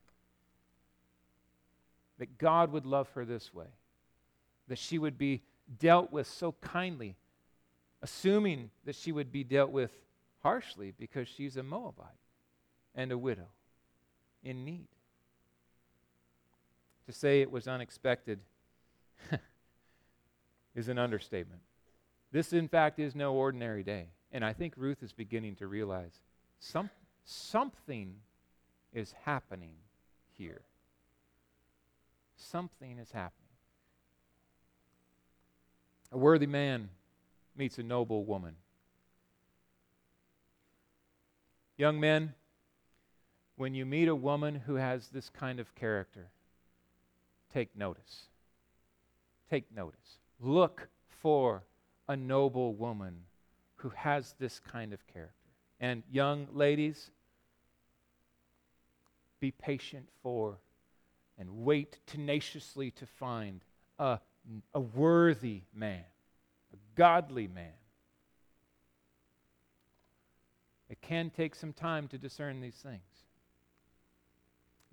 that 2.17 2.37
God 2.37 2.71
would 2.71 2.85
love 2.85 3.09
her 3.09 3.25
this 3.25 3.53
way, 3.53 3.67
that 4.67 4.77
she 4.77 4.97
would 4.97 5.17
be 5.17 5.41
dealt 5.79 6.11
with 6.11 6.27
so 6.27 6.53
kindly, 6.61 7.15
assuming 8.01 8.69
that 8.85 8.95
she 8.95 9.11
would 9.11 9.31
be 9.31 9.43
dealt 9.43 9.71
with 9.71 9.91
harshly 10.43 10.93
because 10.97 11.27
she's 11.27 11.57
a 11.57 11.63
Moabite 11.63 12.07
and 12.93 13.11
a 13.11 13.17
widow 13.17 13.47
in 14.43 14.63
need. 14.63 14.87
To 17.07 17.11
say 17.11 17.41
it 17.41 17.51
was 17.51 17.67
unexpected 17.67 18.39
is 20.75 20.87
an 20.87 20.97
understatement. 20.97 21.61
This, 22.31 22.53
in 22.53 22.67
fact, 22.67 22.99
is 22.99 23.15
no 23.15 23.33
ordinary 23.33 23.83
day. 23.83 24.07
And 24.31 24.43
I 24.43 24.53
think 24.53 24.73
Ruth 24.75 25.01
is 25.01 25.13
beginning 25.13 25.55
to 25.57 25.67
realize 25.67 26.19
some, 26.59 26.89
something 27.23 28.15
is 28.93 29.13
happening 29.23 29.75
here. 30.37 30.61
Something 32.37 32.99
is 32.99 33.11
happening. 33.11 33.45
A 36.11 36.17
worthy 36.17 36.47
man 36.47 36.89
meets 37.55 37.77
a 37.77 37.83
noble 37.83 38.25
woman. 38.25 38.55
Young 41.77 41.99
men, 41.99 42.33
when 43.57 43.73
you 43.73 43.85
meet 43.85 44.07
a 44.07 44.15
woman 44.15 44.55
who 44.65 44.75
has 44.75 45.09
this 45.09 45.29
kind 45.29 45.59
of 45.59 45.75
character, 45.75 46.29
take 47.53 47.75
notice. 47.75 48.27
Take 49.49 49.73
notice. 49.73 50.19
Look 50.39 50.87
for 51.09 51.63
a 52.07 52.15
noble 52.15 52.73
woman 52.73 53.23
who 53.77 53.89
has 53.89 54.35
this 54.39 54.59
kind 54.59 54.93
of 54.93 55.05
character. 55.07 55.33
And 55.79 56.03
young 56.09 56.47
ladies, 56.53 57.11
be 59.39 59.51
patient 59.51 60.07
for 60.23 60.59
and 61.37 61.49
wait 61.65 61.99
tenaciously 62.07 62.91
to 62.91 63.05
find 63.05 63.61
a, 63.99 64.19
a 64.73 64.79
worthy 64.79 65.63
man, 65.73 66.03
a 66.73 66.77
godly 66.95 67.47
man. 67.47 67.73
It 70.89 71.01
can 71.01 71.29
take 71.29 71.55
some 71.55 71.73
time 71.73 72.07
to 72.09 72.17
discern 72.17 72.61
these 72.61 72.75
things. 72.75 73.01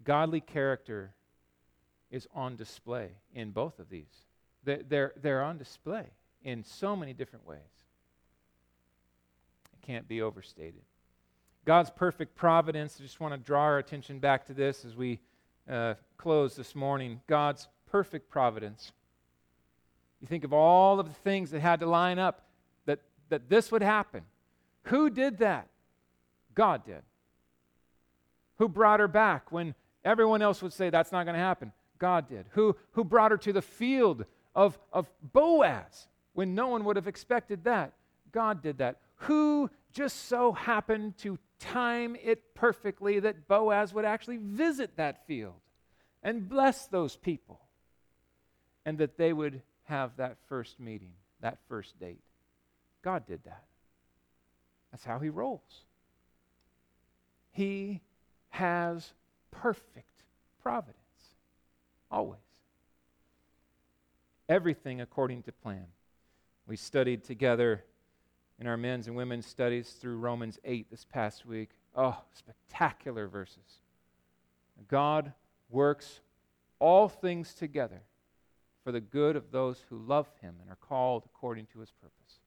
Godly 0.04 0.40
character 0.40 1.12
is 2.10 2.26
on 2.34 2.56
display 2.56 3.10
in 3.34 3.50
both 3.50 3.78
of 3.78 3.88
these. 3.88 4.26
They're, 4.64 4.82
they're, 4.88 5.12
they're 5.20 5.42
on 5.42 5.58
display 5.58 6.06
in 6.42 6.64
so 6.64 6.96
many 6.96 7.12
different 7.12 7.46
ways 7.46 7.81
can't 9.82 10.08
be 10.08 10.22
overstated. 10.22 10.82
God's 11.64 11.90
perfect 11.90 12.34
providence, 12.34 12.96
I 12.98 13.02
just 13.02 13.20
want 13.20 13.34
to 13.34 13.38
draw 13.38 13.62
our 13.62 13.78
attention 13.78 14.18
back 14.18 14.46
to 14.46 14.54
this 14.54 14.84
as 14.84 14.96
we 14.96 15.20
uh, 15.70 15.94
close 16.16 16.56
this 16.56 16.74
morning. 16.74 17.20
God's 17.28 17.68
perfect 17.90 18.30
providence. 18.30 18.92
You 20.20 20.26
think 20.26 20.44
of 20.44 20.52
all 20.52 20.98
of 20.98 21.06
the 21.06 21.14
things 21.14 21.50
that 21.50 21.60
had 21.60 21.80
to 21.80 21.86
line 21.86 22.18
up 22.18 22.42
that, 22.86 23.00
that 23.28 23.48
this 23.48 23.70
would 23.70 23.82
happen. 23.82 24.22
Who 24.84 25.10
did 25.10 25.38
that? 25.38 25.68
God 26.54 26.84
did. 26.84 27.02
Who 28.58 28.68
brought 28.68 29.00
her 29.00 29.08
back 29.08 29.52
when 29.52 29.74
everyone 30.04 30.42
else 30.42 30.62
would 30.62 30.72
say 30.72 30.90
that's 30.90 31.12
not 31.12 31.24
going 31.24 31.34
to 31.34 31.40
happen? 31.40 31.72
God 31.98 32.28
did. 32.28 32.46
Who, 32.50 32.76
who 32.92 33.04
brought 33.04 33.30
her 33.30 33.36
to 33.38 33.52
the 33.52 33.62
field 33.62 34.24
of, 34.54 34.78
of 34.92 35.08
Boaz 35.32 36.08
when 36.32 36.54
no 36.54 36.68
one 36.68 36.84
would 36.84 36.96
have 36.96 37.08
expected 37.08 37.64
that? 37.64 37.92
God 38.32 38.62
did 38.62 38.78
that 38.78 38.98
who 39.22 39.70
just 39.92 40.28
so 40.28 40.52
happened 40.52 41.16
to 41.18 41.38
time 41.58 42.16
it 42.22 42.54
perfectly 42.54 43.20
that 43.20 43.46
Boaz 43.48 43.92
would 43.94 44.04
actually 44.04 44.38
visit 44.38 44.96
that 44.96 45.26
field 45.26 45.60
and 46.22 46.48
bless 46.48 46.86
those 46.86 47.16
people. 47.16 47.60
and 48.84 48.98
that 48.98 49.16
they 49.16 49.32
would 49.32 49.62
have 49.84 50.16
that 50.16 50.36
first 50.48 50.80
meeting, 50.80 51.12
that 51.40 51.58
first 51.68 51.98
date. 51.98 52.22
God 53.02 53.26
did 53.26 53.44
that. 53.44 53.64
That's 54.90 55.04
how 55.04 55.18
He 55.18 55.28
rolls. 55.28 55.84
He 57.50 58.00
has 58.50 59.12
perfect 59.50 60.24
providence, 60.62 60.96
always. 62.10 62.40
Everything 64.48 65.00
according 65.00 65.42
to 65.44 65.52
plan. 65.52 65.86
We 66.66 66.76
studied 66.76 67.24
together 67.24 67.84
in 68.58 68.66
our 68.66 68.76
men's 68.76 69.06
and 69.06 69.16
women's 69.16 69.46
studies 69.46 69.90
through 69.90 70.18
Romans 70.18 70.58
8 70.64 70.90
this 70.90 71.04
past 71.04 71.46
week. 71.46 71.70
Oh, 71.96 72.18
spectacular 72.32 73.26
verses. 73.26 73.80
God 74.88 75.32
works 75.70 76.20
all 76.78 77.08
things 77.08 77.54
together 77.54 78.02
for 78.84 78.92
the 78.92 79.00
good 79.00 79.36
of 79.36 79.50
those 79.50 79.84
who 79.88 79.98
love 79.98 80.28
him 80.40 80.56
and 80.60 80.70
are 80.70 80.76
called 80.76 81.24
according 81.24 81.66
to 81.66 81.80
his 81.80 81.90
purpose. 81.90 82.40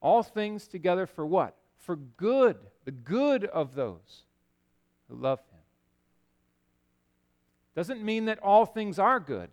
All 0.00 0.22
things 0.22 0.66
together 0.66 1.06
for 1.06 1.26
what? 1.26 1.56
For 1.78 1.96
good, 1.96 2.56
the 2.84 2.90
good 2.90 3.44
of 3.44 3.74
those 3.74 4.24
who 5.08 5.16
love 5.16 5.40
him. 5.50 5.60
Doesn't 7.74 8.02
mean 8.02 8.24
that 8.24 8.38
all 8.40 8.66
things 8.66 8.98
are 8.98 9.20
good, 9.20 9.50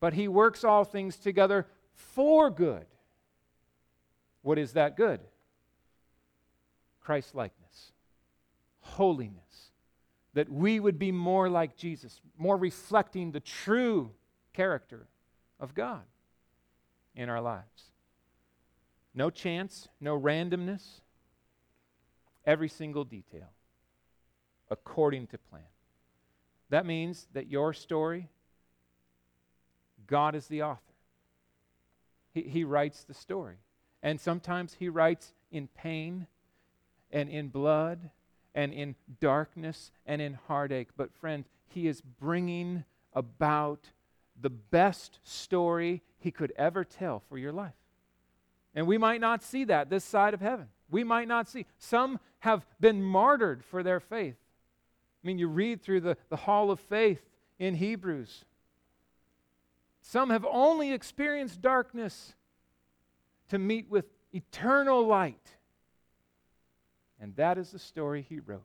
but 0.00 0.14
he 0.14 0.28
works 0.28 0.64
all 0.64 0.84
things 0.84 1.16
together 1.16 1.66
for 1.94 2.50
good. 2.50 2.86
What 4.42 4.58
is 4.58 4.72
that 4.72 4.96
good? 4.96 5.20
Christ 7.00 7.34
likeness, 7.34 7.92
holiness, 8.80 9.70
that 10.34 10.50
we 10.50 10.78
would 10.78 10.98
be 10.98 11.12
more 11.12 11.48
like 11.48 11.76
Jesus, 11.76 12.20
more 12.38 12.56
reflecting 12.56 13.32
the 13.32 13.40
true 13.40 14.12
character 14.52 15.08
of 15.58 15.74
God 15.74 16.02
in 17.14 17.28
our 17.28 17.40
lives. 17.40 17.90
No 19.14 19.28
chance, 19.30 19.88
no 20.00 20.18
randomness, 20.18 21.00
every 22.46 22.68
single 22.68 23.04
detail 23.04 23.50
according 24.70 25.26
to 25.26 25.38
plan. 25.38 25.62
That 26.70 26.86
means 26.86 27.26
that 27.32 27.48
your 27.48 27.72
story, 27.72 28.28
God 30.06 30.36
is 30.36 30.46
the 30.46 30.62
author. 30.62 30.80
He, 32.32 32.42
he 32.42 32.64
writes 32.64 33.02
the 33.02 33.14
story. 33.14 33.56
And 34.02 34.20
sometimes 34.20 34.76
He 34.78 34.88
writes 34.88 35.32
in 35.50 35.68
pain 35.68 36.26
and 37.10 37.28
in 37.28 37.48
blood 37.48 38.10
and 38.54 38.72
in 38.72 38.96
darkness 39.20 39.92
and 40.06 40.20
in 40.22 40.34
heartache. 40.46 40.88
But, 40.96 41.12
friend, 41.12 41.44
He 41.68 41.86
is 41.86 42.00
bringing 42.00 42.84
about 43.12 43.90
the 44.40 44.50
best 44.50 45.18
story 45.22 46.02
He 46.18 46.30
could 46.30 46.52
ever 46.56 46.84
tell 46.84 47.20
for 47.28 47.38
your 47.38 47.52
life. 47.52 47.74
And 48.74 48.86
we 48.86 48.98
might 48.98 49.20
not 49.20 49.42
see 49.42 49.64
that 49.64 49.90
this 49.90 50.04
side 50.04 50.34
of 50.34 50.40
heaven. 50.40 50.68
We 50.90 51.04
might 51.04 51.28
not 51.28 51.48
see. 51.48 51.66
Some 51.78 52.18
have 52.40 52.64
been 52.80 53.02
martyred 53.02 53.64
for 53.64 53.82
their 53.82 54.00
faith. 54.00 54.36
I 55.22 55.26
mean, 55.26 55.38
you 55.38 55.48
read 55.48 55.82
through 55.82 56.00
the, 56.00 56.16
the 56.30 56.36
hall 56.36 56.70
of 56.70 56.80
faith 56.80 57.22
in 57.58 57.74
Hebrews. 57.74 58.44
Some 60.02 60.30
have 60.30 60.46
only 60.50 60.92
experienced 60.92 61.60
darkness 61.60 62.34
to 63.50 63.58
meet 63.58 63.88
with 63.90 64.06
eternal 64.32 65.06
light. 65.06 65.56
And 67.20 67.36
that 67.36 67.58
is 67.58 67.70
the 67.70 67.78
story 67.78 68.24
he 68.26 68.40
wrote. 68.40 68.64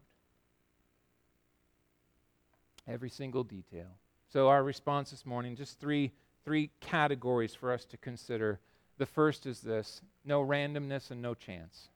Every 2.88 3.09
single 3.09 3.43
detail. 3.43 3.88
So, 4.31 4.47
our 4.47 4.63
response 4.63 5.11
this 5.11 5.25
morning 5.25 5.55
just 5.55 5.79
three, 5.79 6.11
three 6.43 6.69
categories 6.79 7.53
for 7.53 7.71
us 7.71 7.86
to 7.86 7.97
consider. 7.97 8.59
The 8.97 9.05
first 9.05 9.45
is 9.45 9.59
this 9.61 10.01
no 10.23 10.43
randomness 10.43 11.11
and 11.11 11.21
no 11.21 11.33
chance. 11.33 11.89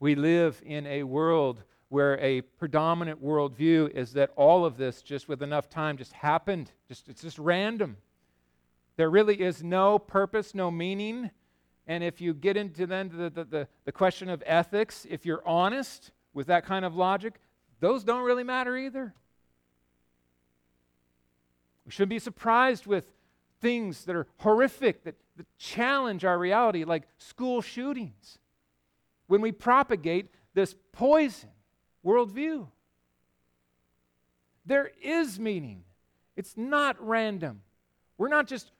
We 0.00 0.14
live 0.14 0.60
in 0.64 0.86
a 0.86 1.02
world 1.04 1.62
where 1.90 2.18
a 2.18 2.40
predominant 2.40 3.22
worldview 3.22 3.90
is 3.90 4.12
that 4.12 4.30
all 4.36 4.64
of 4.64 4.76
this, 4.76 5.02
just 5.02 5.28
with 5.28 5.42
enough 5.42 5.68
time, 5.68 5.96
just 5.96 6.12
happened. 6.12 6.70
Just, 6.88 7.08
it's 7.08 7.22
just 7.22 7.38
random. 7.38 7.96
There 9.00 9.08
really 9.08 9.40
is 9.40 9.62
no 9.62 9.98
purpose, 9.98 10.54
no 10.54 10.70
meaning. 10.70 11.30
And 11.86 12.04
if 12.04 12.20
you 12.20 12.34
get 12.34 12.58
into 12.58 12.86
then 12.86 13.10
the, 13.10 13.30
the, 13.30 13.44
the, 13.44 13.68
the 13.86 13.92
question 13.92 14.28
of 14.28 14.42
ethics, 14.44 15.06
if 15.08 15.24
you're 15.24 15.42
honest 15.48 16.10
with 16.34 16.48
that 16.48 16.66
kind 16.66 16.84
of 16.84 16.94
logic, 16.94 17.40
those 17.80 18.04
don't 18.04 18.24
really 18.24 18.44
matter 18.44 18.76
either. 18.76 19.14
We 21.86 21.92
shouldn't 21.92 22.10
be 22.10 22.18
surprised 22.18 22.86
with 22.86 23.04
things 23.62 24.04
that 24.04 24.14
are 24.14 24.26
horrific, 24.36 25.02
that, 25.04 25.14
that 25.38 25.46
challenge 25.56 26.26
our 26.26 26.38
reality, 26.38 26.84
like 26.84 27.04
school 27.16 27.62
shootings. 27.62 28.36
When 29.28 29.40
we 29.40 29.50
propagate 29.50 30.28
this 30.52 30.74
poison 30.92 31.48
worldview. 32.04 32.66
There 34.66 34.90
is 35.02 35.40
meaning, 35.40 35.84
it's 36.36 36.54
not 36.54 37.02
random. 37.02 37.62
We're 38.18 38.28
not 38.28 38.46
just 38.46 38.72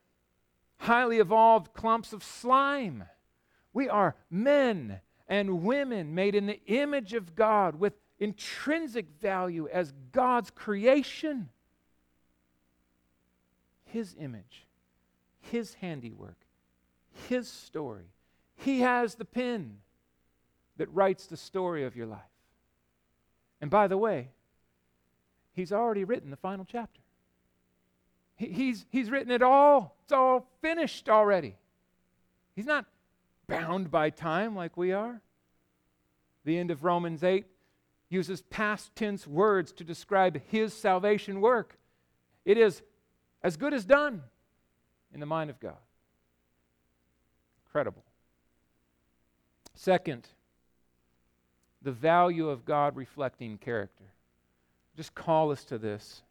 highly 0.81 1.19
evolved 1.19 1.73
clumps 1.73 2.11
of 2.11 2.23
slime. 2.23 3.05
We 3.71 3.87
are 3.87 4.15
men 4.29 4.99
and 5.27 5.63
women 5.63 6.15
made 6.15 6.35
in 6.35 6.47
the 6.47 6.59
image 6.65 7.13
of 7.13 7.35
God 7.35 7.79
with 7.79 7.93
intrinsic 8.19 9.07
value 9.21 9.67
as 9.71 9.93
God's 10.11 10.49
creation. 10.49 11.49
His 13.85 14.15
image, 14.19 14.65
His 15.39 15.75
handiwork, 15.75 16.37
His 17.29 17.47
story. 17.47 18.11
He 18.55 18.81
has 18.81 19.15
the 19.15 19.25
pen 19.25 19.77
that 20.77 20.93
writes 20.93 21.27
the 21.27 21.37
story 21.37 21.83
of 21.83 21.95
your 21.95 22.07
life. 22.07 22.21
And 23.59 23.69
by 23.69 23.87
the 23.87 23.97
way, 23.97 24.29
he's 25.53 25.71
already 25.71 26.03
written 26.03 26.31
the 26.31 26.37
final 26.37 26.65
chapter. 26.65 27.00
He, 28.41 28.47
he's, 28.47 28.85
he's 28.89 29.11
written 29.11 29.31
it 29.31 29.43
all, 29.43 29.95
it's 30.03 30.11
all 30.11 30.47
finished 30.61 31.07
already. 31.09 31.55
He's 32.55 32.65
not 32.65 32.85
bound 33.45 33.91
by 33.91 34.09
time 34.09 34.55
like 34.55 34.75
we 34.75 34.91
are. 34.93 35.21
The 36.43 36.57
end 36.57 36.71
of 36.71 36.83
Romans 36.83 37.23
8 37.23 37.45
uses 38.09 38.41
past 38.41 38.95
tense 38.95 39.27
words 39.27 39.71
to 39.73 39.83
describe 39.83 40.41
his 40.47 40.73
salvation 40.73 41.39
work. 41.39 41.77
It 42.43 42.57
is 42.57 42.81
as 43.43 43.57
good 43.57 43.75
as 43.75 43.85
done 43.85 44.23
in 45.13 45.19
the 45.19 45.27
mind 45.27 45.51
of 45.51 45.59
God. 45.59 45.77
Incredible. 47.67 48.03
Second, 49.75 50.27
the 51.83 51.91
value 51.91 52.49
of 52.49 52.65
God 52.65 52.95
reflecting 52.95 53.59
character. 53.59 54.05
Just 54.97 55.13
call 55.13 55.51
us 55.51 55.63
to 55.65 55.77
this. 55.77 56.23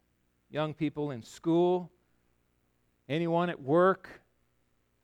Young 0.49 0.73
people 0.73 1.11
in 1.11 1.23
school, 1.23 1.89
anyone 3.11 3.49
at 3.49 3.61
work, 3.61 4.09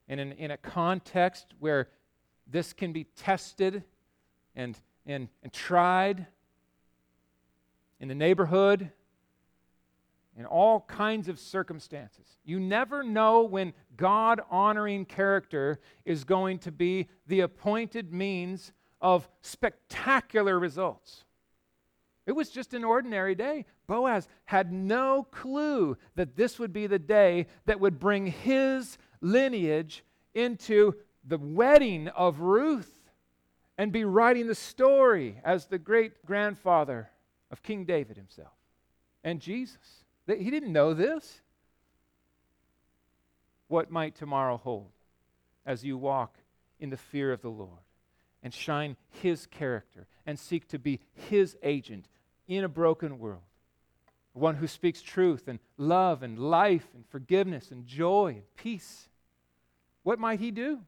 and 0.08 0.20
in, 0.20 0.32
in 0.34 0.52
a 0.52 0.58
context 0.58 1.48
where 1.60 1.90
this 2.48 2.72
can 2.72 2.94
be 2.94 3.04
tested 3.04 3.84
and, 4.56 4.78
and, 5.06 5.28
and 5.44 5.52
tried, 5.52 6.26
in 8.00 8.08
the 8.08 8.16
neighborhood, 8.16 8.92
in 10.38 10.46
all 10.46 10.82
kinds 10.82 11.28
of 11.28 11.40
circumstances. 11.40 12.38
You 12.46 12.60
never 12.60 13.04
know 13.04 13.42
when 13.42 13.74
God 13.98 14.40
honoring 14.52 15.06
character 15.06 15.80
is 16.06 16.24
going 16.24 16.60
to 16.60 16.72
be 16.72 17.10
the 17.26 17.42
appointed 17.42 18.14
means 18.14 18.72
of 19.02 19.28
spectacular 19.42 20.60
results. 20.60 21.26
It 22.28 22.36
was 22.36 22.50
just 22.50 22.74
an 22.74 22.84
ordinary 22.84 23.36
day. 23.36 23.66
Boaz 23.88 24.28
had 24.46 24.72
no 24.72 25.26
clue 25.32 25.98
that 26.16 26.36
this 26.36 26.60
would 26.60 26.74
be 26.74 26.86
the 26.86 27.00
day 27.00 27.48
that 27.66 27.80
would 27.80 28.00
bring 28.00 28.28
his 28.28 28.98
lineage 29.22 30.04
into 30.36 30.94
the 31.26 31.38
wedding 31.38 32.10
of 32.10 32.42
Ruth 32.42 32.94
and 33.78 33.94
be 33.94 34.04
writing 34.04 34.48
the 34.48 34.56
story 34.56 35.40
as 35.44 35.68
the 35.68 35.80
great 35.80 36.26
grandfather 36.26 37.10
of 37.50 37.64
King 37.64 37.86
David 37.86 38.18
himself 38.18 38.54
and 39.24 39.40
Jesus. 39.40 40.04
He 40.28 40.52
didn't 40.52 40.74
know 40.74 40.94
this. 40.94 41.42
What 43.70 43.90
might 43.90 44.16
tomorrow 44.16 44.58
hold 44.58 44.92
as 45.66 45.86
you 45.86 45.98
walk 45.98 46.36
in 46.78 46.90
the 46.90 46.98
fear 46.98 47.32
of 47.32 47.42
the 47.42 47.50
Lord? 47.50 47.80
and 48.44 48.54
shine 48.54 48.96
His 49.10 49.46
character 49.46 50.08
and 50.26 50.40
seek 50.40 50.68
to 50.70 50.80
be 50.80 51.02
His 51.14 51.58
agent 51.64 52.08
in 52.48 52.64
a 52.64 52.70
broken 52.70 53.20
world. 53.20 53.42
One 54.34 54.56
who 54.56 54.68
speaks 54.68 55.02
truth 55.02 55.48
and 55.48 55.60
love 55.78 56.24
and 56.24 56.38
life 56.38 56.88
and 56.94 57.04
forgiveness 57.10 57.72
and 57.72 57.86
joy 57.86 58.34
and 58.36 58.56
peace. 58.56 59.10
What 60.04 60.20
might 60.20 60.40
He 60.40 60.52
do? 60.52 60.82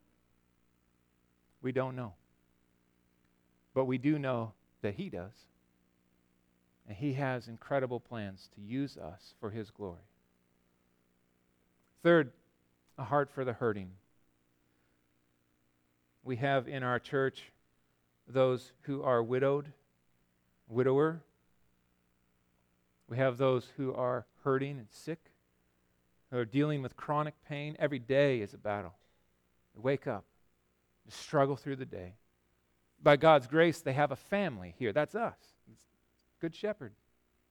We 1.62 1.72
don't 1.72 1.96
know. 1.96 2.14
But 3.74 3.86
we 3.86 3.98
do 3.98 4.20
know 4.20 4.54
that 4.82 4.96
He 4.96 5.10
does. 5.10 5.34
And 6.88 6.96
He 6.96 7.14
has 7.14 7.48
incredible 7.48 8.00
plans 8.00 8.50
to 8.56 8.62
use 8.62 8.98
us 8.98 9.34
for 9.40 9.50
His 9.50 9.72
glory. 9.72 10.00
Third, 12.04 12.32
a 12.98 13.04
heart 13.04 13.30
for 13.32 13.44
the 13.44 13.54
hurting. 13.54 13.92
We 16.24 16.38
have 16.38 16.68
in 16.68 16.84
our 16.84 17.00
church 17.00 17.52
those 18.28 18.72
who 18.82 19.02
are 19.02 19.24
widowed, 19.24 19.74
widower. 20.68 21.22
We 23.10 23.18
have 23.18 23.38
those 23.38 23.68
who 23.76 23.94
are 23.96 24.28
hurting 24.44 24.78
and 24.78 24.88
sick, 24.92 25.20
who 26.30 26.38
are 26.38 26.46
dealing 26.46 26.84
with 26.84 26.96
chronic 26.96 27.34
pain. 27.48 27.76
Every 27.80 27.98
day 27.98 28.40
is 28.40 28.54
a 28.54 28.58
battle. 28.58 28.94
They 29.74 29.82
wake 29.82 30.06
up, 30.06 30.26
to 31.10 31.16
struggle 31.16 31.56
through 31.56 31.78
the 31.78 31.86
day. 31.86 32.14
By 33.02 33.18
God's 33.18 33.48
grace, 33.48 33.82
they 33.82 33.94
have 33.94 34.12
a 34.12 34.16
family 34.16 34.76
here. 34.78 34.94
That's 34.94 35.16
us. 35.16 35.38
It's 35.72 35.84
Good 36.40 36.56
Shepherd, 36.56 36.94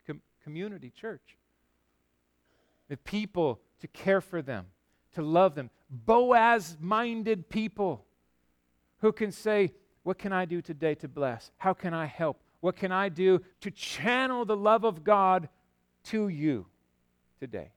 com- 0.06 0.22
community, 0.44 0.90
church. 0.90 1.36
The 2.88 2.96
people 2.96 3.60
to 3.80 3.88
care 3.88 4.20
for 4.20 4.42
them, 4.42 4.66
to 5.14 5.22
love 5.22 5.56
them. 5.56 5.70
Boaz 5.90 6.76
minded 6.80 7.48
people 7.48 8.04
who 9.00 9.10
can 9.10 9.32
say, 9.32 9.72
What 10.04 10.18
can 10.18 10.32
I 10.32 10.44
do 10.44 10.62
today 10.62 10.94
to 10.96 11.08
bless? 11.08 11.50
How 11.56 11.74
can 11.74 11.94
I 11.94 12.06
help? 12.06 12.40
What 12.60 12.76
can 12.76 12.90
I 12.90 13.08
do 13.08 13.40
to 13.60 13.70
channel 13.70 14.44
the 14.44 14.56
love 14.56 14.84
of 14.84 15.04
God 15.04 15.48
to 16.04 16.28
you 16.28 16.66
today? 17.38 17.70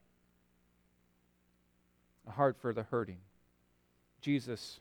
A 2.27 2.31
heart 2.31 2.57
for 2.59 2.73
the 2.73 2.83
hurting. 2.83 3.19
Jesus 4.21 4.79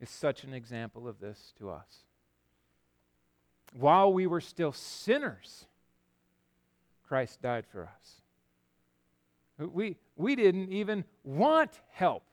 is 0.00 0.10
such 0.10 0.44
an 0.44 0.52
example 0.52 1.06
of 1.06 1.20
this 1.20 1.52
to 1.58 1.70
us. 1.70 2.04
While 3.72 4.12
we 4.12 4.26
were 4.26 4.40
still 4.40 4.72
sinners, 4.72 5.66
Christ 7.06 7.40
died 7.42 7.66
for 7.70 7.84
us. 7.84 8.22
We, 9.58 9.96
we 10.16 10.34
didn't 10.34 10.72
even 10.72 11.04
want 11.22 11.80
help. 11.92 12.24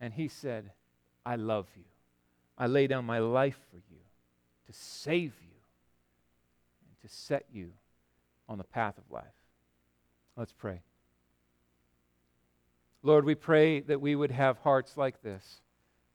And 0.00 0.12
he 0.12 0.26
said, 0.26 0.72
I 1.24 1.36
love 1.36 1.68
you. 1.76 1.84
I 2.58 2.66
lay 2.66 2.86
down 2.86 3.04
my 3.04 3.18
life 3.18 3.58
for 3.70 3.76
you 3.76 3.98
to 4.66 4.72
save 4.72 5.34
you 5.42 5.51
set 7.12 7.46
you 7.52 7.72
on 8.48 8.58
the 8.58 8.64
path 8.64 8.98
of 8.98 9.04
life. 9.10 9.24
Let's 10.36 10.52
pray. 10.52 10.80
Lord, 13.02 13.24
we 13.24 13.34
pray 13.34 13.80
that 13.80 14.00
we 14.00 14.14
would 14.14 14.30
have 14.30 14.58
hearts 14.58 14.96
like 14.96 15.22
this. 15.22 15.60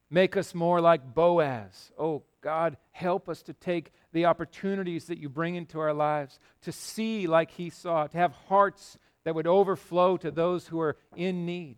Make 0.10 0.38
us 0.38 0.56
more 0.56 0.80
like 0.80 1.14
Boaz. 1.14 1.92
Oh, 1.98 2.24
God, 2.42 2.78
help 2.92 3.28
us 3.28 3.42
to 3.44 3.54
take 3.54 3.92
the 4.14 4.26
opportunities 4.26 5.06
that 5.06 5.18
you 5.18 5.28
bring 5.28 5.56
into 5.56 5.80
our 5.80 5.94
lives, 5.94 6.40
to 6.62 6.72
see 6.72 7.28
like 7.28 7.52
he 7.52 7.70
saw, 7.70 8.08
to 8.08 8.18
have 8.18 8.32
hearts 8.48 8.98
that 9.26 9.36
would 9.36 9.48
overflow 9.48 10.16
to 10.18 10.32
those 10.32 10.68
who 10.68 10.80
are 10.80 10.96
in 11.16 11.46
need. 11.46 11.76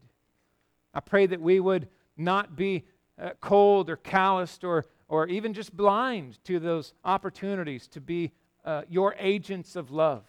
I 0.94 1.00
pray 1.00 1.26
that 1.26 1.42
we 1.42 1.60
would 1.60 1.88
not 2.16 2.56
be 2.56 2.86
uh, 3.20 3.32
cold 3.42 3.90
or 3.90 3.96
calloused 3.96 4.64
or, 4.64 4.86
or 5.08 5.28
even 5.28 5.54
just 5.54 5.76
blind 5.76 6.38
to 6.44 6.60
those 6.60 6.94
opportunities 7.04 7.88
to 7.88 8.02
be 8.02 8.32
uh, 8.70 8.84
your 8.88 9.16
agents 9.18 9.76
of 9.76 9.90
love 9.90 10.24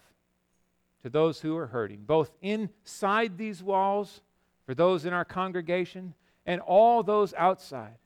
to 1.03 1.11
those 1.11 1.39
who 1.39 1.55
are 1.55 1.67
hurting, 1.67 2.01
both 2.07 2.31
inside 2.41 3.37
these 3.37 3.61
walls 3.61 4.21
for 4.65 4.73
those 4.73 5.05
in 5.05 5.13
our 5.13 5.23
congregation 5.23 6.15
and 6.47 6.59
all 6.59 7.03
those 7.03 7.35
outside. 7.35 7.99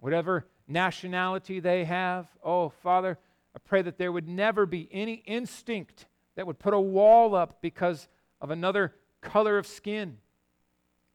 Whatever 0.00 0.46
nationality 0.66 1.60
they 1.60 1.84
have, 1.84 2.26
oh, 2.42 2.70
Father, 2.70 3.18
I 3.54 3.58
pray 3.58 3.82
that 3.82 3.98
there 3.98 4.10
would 4.10 4.28
never 4.28 4.64
be 4.64 4.88
any 4.90 5.22
instinct 5.26 6.06
that 6.34 6.46
would 6.46 6.58
put 6.58 6.72
a 6.72 6.80
wall 6.80 7.34
up 7.34 7.60
because 7.60 8.08
of 8.40 8.50
another 8.50 8.94
color 9.20 9.58
of 9.58 9.66
skin 9.66 10.16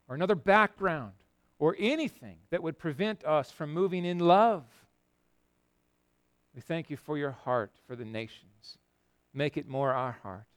or 0.07 0.13
another 0.13 0.35
background 0.35 1.13
or 1.57 1.75
anything 1.79 2.37
that 2.51 2.61
would 2.61 2.77
prevent 2.77 3.25
us 3.25 3.49
from 3.49 3.73
moving 3.73 4.05
in 4.05 4.19
love. 4.19 4.65
We 6.57 6.61
thank 6.61 6.89
you 6.89 6.97
for 6.97 7.19
your 7.19 7.33
heart 7.45 7.69
for 7.85 7.95
the 7.95 8.03
nations. 8.03 8.79
Make 9.31 9.57
it 9.57 9.67
more 9.67 9.93
our 9.93 10.17
heart. 10.23 10.47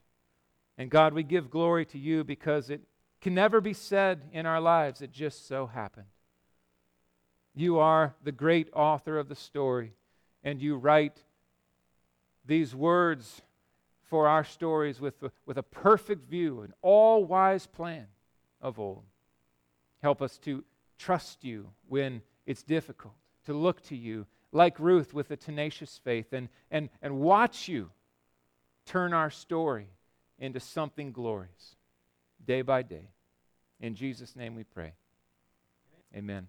And 0.75 0.89
God, 0.89 1.13
we 1.13 1.21
give 1.21 1.51
glory 1.51 1.85
to 1.85 1.99
you 1.99 2.23
because 2.23 2.71
it 2.71 2.81
can 3.21 3.35
never 3.35 3.61
be 3.61 3.73
said 3.73 4.23
in 4.33 4.47
our 4.47 4.59
lives, 4.59 5.03
it 5.03 5.11
just 5.11 5.47
so 5.47 5.67
happened. 5.67 6.07
You 7.53 7.77
are 7.77 8.15
the 8.23 8.31
great 8.31 8.67
author 8.73 9.19
of 9.19 9.29
the 9.29 9.35
story, 9.35 9.93
and 10.43 10.59
you 10.59 10.75
write 10.75 11.21
these 12.47 12.73
words 12.73 13.43
for 14.01 14.27
our 14.27 14.43
stories 14.43 14.99
with, 14.99 15.23
with 15.45 15.57
a 15.59 15.63
perfect 15.63 16.27
view, 16.27 16.61
an 16.61 16.73
all 16.81 17.25
wise 17.25 17.67
plan 17.67 18.07
of 18.59 18.79
old. 18.79 19.03
Help 20.01 20.23
us 20.23 20.39
to 20.39 20.63
trust 20.97 21.43
you 21.43 21.67
when 21.87 22.23
it's 22.47 22.63
difficult, 22.63 23.13
to 23.45 23.53
look 23.53 23.83
to 23.83 23.95
you 23.95 24.25
like 24.51 24.79
Ruth 24.79 25.13
with 25.13 25.31
a 25.31 25.37
tenacious 25.37 25.99
faith, 26.03 26.33
and, 26.33 26.49
and, 26.69 26.89
and 27.01 27.19
watch 27.19 27.67
you 27.67 27.91
turn 28.85 29.13
our 29.13 29.29
story 29.29 29.87
into 30.39 30.59
something 30.59 31.11
glorious 31.11 31.75
day 32.45 32.61
by 32.61 32.81
day. 32.81 33.09
In 33.79 33.95
Jesus' 33.95 34.35
name 34.35 34.55
we 34.55 34.63
pray. 34.63 34.93
Amen. 36.15 36.47